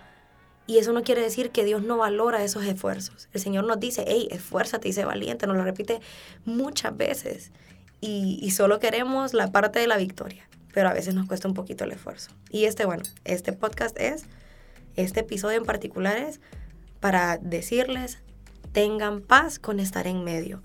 Y 0.68 0.78
eso 0.78 0.94
no 0.94 1.02
quiere 1.02 1.22
decir 1.22 1.50
que 1.50 1.66
Dios 1.66 1.82
no 1.82 1.98
valora 1.98 2.44
esos 2.44 2.64
esfuerzos. 2.64 3.28
El 3.34 3.42
Señor 3.42 3.66
nos 3.66 3.80
dice, 3.80 4.06
hey, 4.08 4.28
esfuérzate 4.30 4.88
y 4.88 4.94
sé 4.94 5.04
valiente, 5.04 5.48
nos 5.48 5.58
lo 5.58 5.64
repite 5.64 6.00
muchas 6.46 6.96
veces. 6.96 7.52
Y, 8.00 8.40
y 8.44 8.52
solo 8.52 8.78
queremos 8.78 9.34
la 9.34 9.52
parte 9.52 9.80
de 9.80 9.88
la 9.88 9.98
victoria, 9.98 10.48
pero 10.72 10.90
a 10.90 10.94
veces 10.94 11.16
nos 11.16 11.28
cuesta 11.28 11.48
un 11.48 11.56
poquito 11.56 11.86
el 11.86 11.94
esfuerzo. 11.94 12.30
Y 12.52 12.66
este, 12.66 12.86
bueno, 12.86 13.02
este 13.26 13.54
podcast 13.54 14.00
es, 14.00 14.26
este 14.96 15.22
episodio 15.22 15.58
en 15.58 15.66
particular 15.66 16.18
es 16.18 16.40
para 17.00 17.38
decirles, 17.38 18.20
tengan 18.72 19.22
paz 19.22 19.60
con 19.60 19.80
estar 19.80 20.08
en 20.08 20.24
medio. 20.24 20.62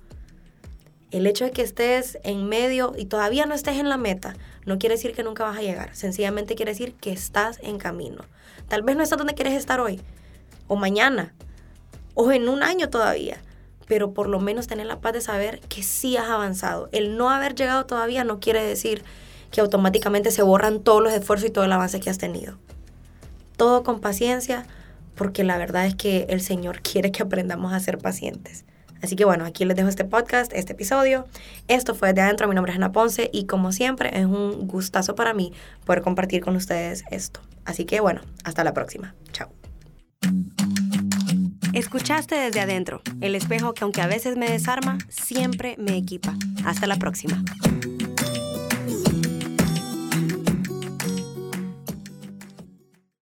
El 1.11 1.27
hecho 1.27 1.45
de 1.45 1.53
que 1.53 1.63
estés 1.63 2.19
en 2.25 2.49
medio 2.49 2.93
y 2.97 3.07
todavía 3.07 3.47
no 3.47 3.55
estés 3.55 3.79
en 3.79 3.89
la 3.89 3.97
meta, 3.97 4.35
no 4.67 4.79
quiere 4.79 4.97
decir 4.97 5.15
que 5.15 5.23
nunca 5.23 5.45
vas 5.45 5.59
a 5.59 5.63
llegar. 5.63 5.95
Sencillamente 5.95 6.57
quiere 6.57 6.73
decir 6.73 6.95
que 6.95 7.13
estás 7.13 7.61
en 7.63 7.79
camino. 7.79 8.25
Tal 8.69 8.83
vez 8.83 8.97
no 8.97 9.03
estás 9.03 9.19
donde 9.19 9.35
quieres 9.35 9.55
estar 9.55 9.79
hoy, 9.79 10.01
o 10.67 10.77
mañana, 10.77 11.33
o 12.15 12.33
en 12.33 12.49
un 12.49 12.63
año 12.63 12.91
todavía, 12.91 13.39
pero 13.87 14.13
por 14.13 14.29
lo 14.29 14.41
menos 14.41 14.67
tener 14.67 14.87
la 14.87 15.01
paz 15.01 15.13
de 15.13 15.21
saber 15.21 15.61
que 15.61 15.83
sí 15.83 16.17
has 16.17 16.29
avanzado. 16.29 16.89
El 16.93 17.17
no 17.17 17.31
haber 17.31 17.55
llegado 17.55 17.87
todavía 17.87 18.25
no 18.25 18.41
quiere 18.41 18.63
decir 18.65 19.05
que 19.51 19.61
automáticamente 19.61 20.31
se 20.31 20.43
borran 20.43 20.81
todos 20.81 21.03
los 21.03 21.13
esfuerzos 21.13 21.49
y 21.49 21.53
todo 21.53 21.65
el 21.65 21.73
avance 21.73 22.01
que 22.01 22.11
has 22.11 22.19
tenido. 22.19 22.59
Todo 23.57 23.85
con 23.85 24.01
paciencia, 24.01 24.67
porque 25.15 25.45
la 25.45 25.59
verdad 25.59 25.87
es 25.87 25.95
que 25.95 26.27
el 26.29 26.41
Señor 26.41 26.81
quiere 26.83 27.13
que 27.13 27.23
aprendamos 27.23 27.73
a 27.73 27.81
ser 27.81 27.99
pacientes. 27.99 28.65
Así 29.03 29.17
que 29.17 29.27
bueno, 29.27 29.45
aquí 29.45 29.65
les 29.67 29.77
dejo 29.77 29.89
este 29.89 30.05
podcast, 30.05 30.53
este 30.55 30.73
episodio. 30.73 31.27
Esto 31.69 31.95
fue 31.95 32.15
de 32.15 32.23
adentro, 32.23 32.49
mi 32.49 32.55
nombre 32.55 32.73
es 32.73 32.77
Ana 32.77 32.91
Ponce 32.91 33.29
y 33.33 33.45
como 33.45 33.71
siempre 33.71 34.11
es 34.19 34.25
un 34.25 34.67
gustazo 34.67 35.15
para 35.15 35.35
mí 35.35 35.53
poder 35.85 36.03
compartir 36.03 36.43
con 36.43 36.57
ustedes 36.57 37.05
esto. 37.11 37.41
Así 37.67 37.85
que 37.85 38.01
bueno, 38.01 38.23
hasta 38.45 38.65
la 38.65 38.73
próxima. 38.73 39.15
Chao. 39.33 39.51
Escuchaste 41.75 42.37
desde 42.37 42.61
adentro, 42.61 43.03
el 43.21 43.35
espejo 43.35 43.75
que 43.75 43.85
aunque 43.85 44.01
a 44.01 44.07
veces 44.07 44.37
me 44.37 44.49
desarma, 44.49 44.99
siempre 45.09 45.75
me 45.79 45.97
equipa. 45.97 46.35
Hasta 46.65 46.87
la 46.87 46.97
próxima. 46.97 47.43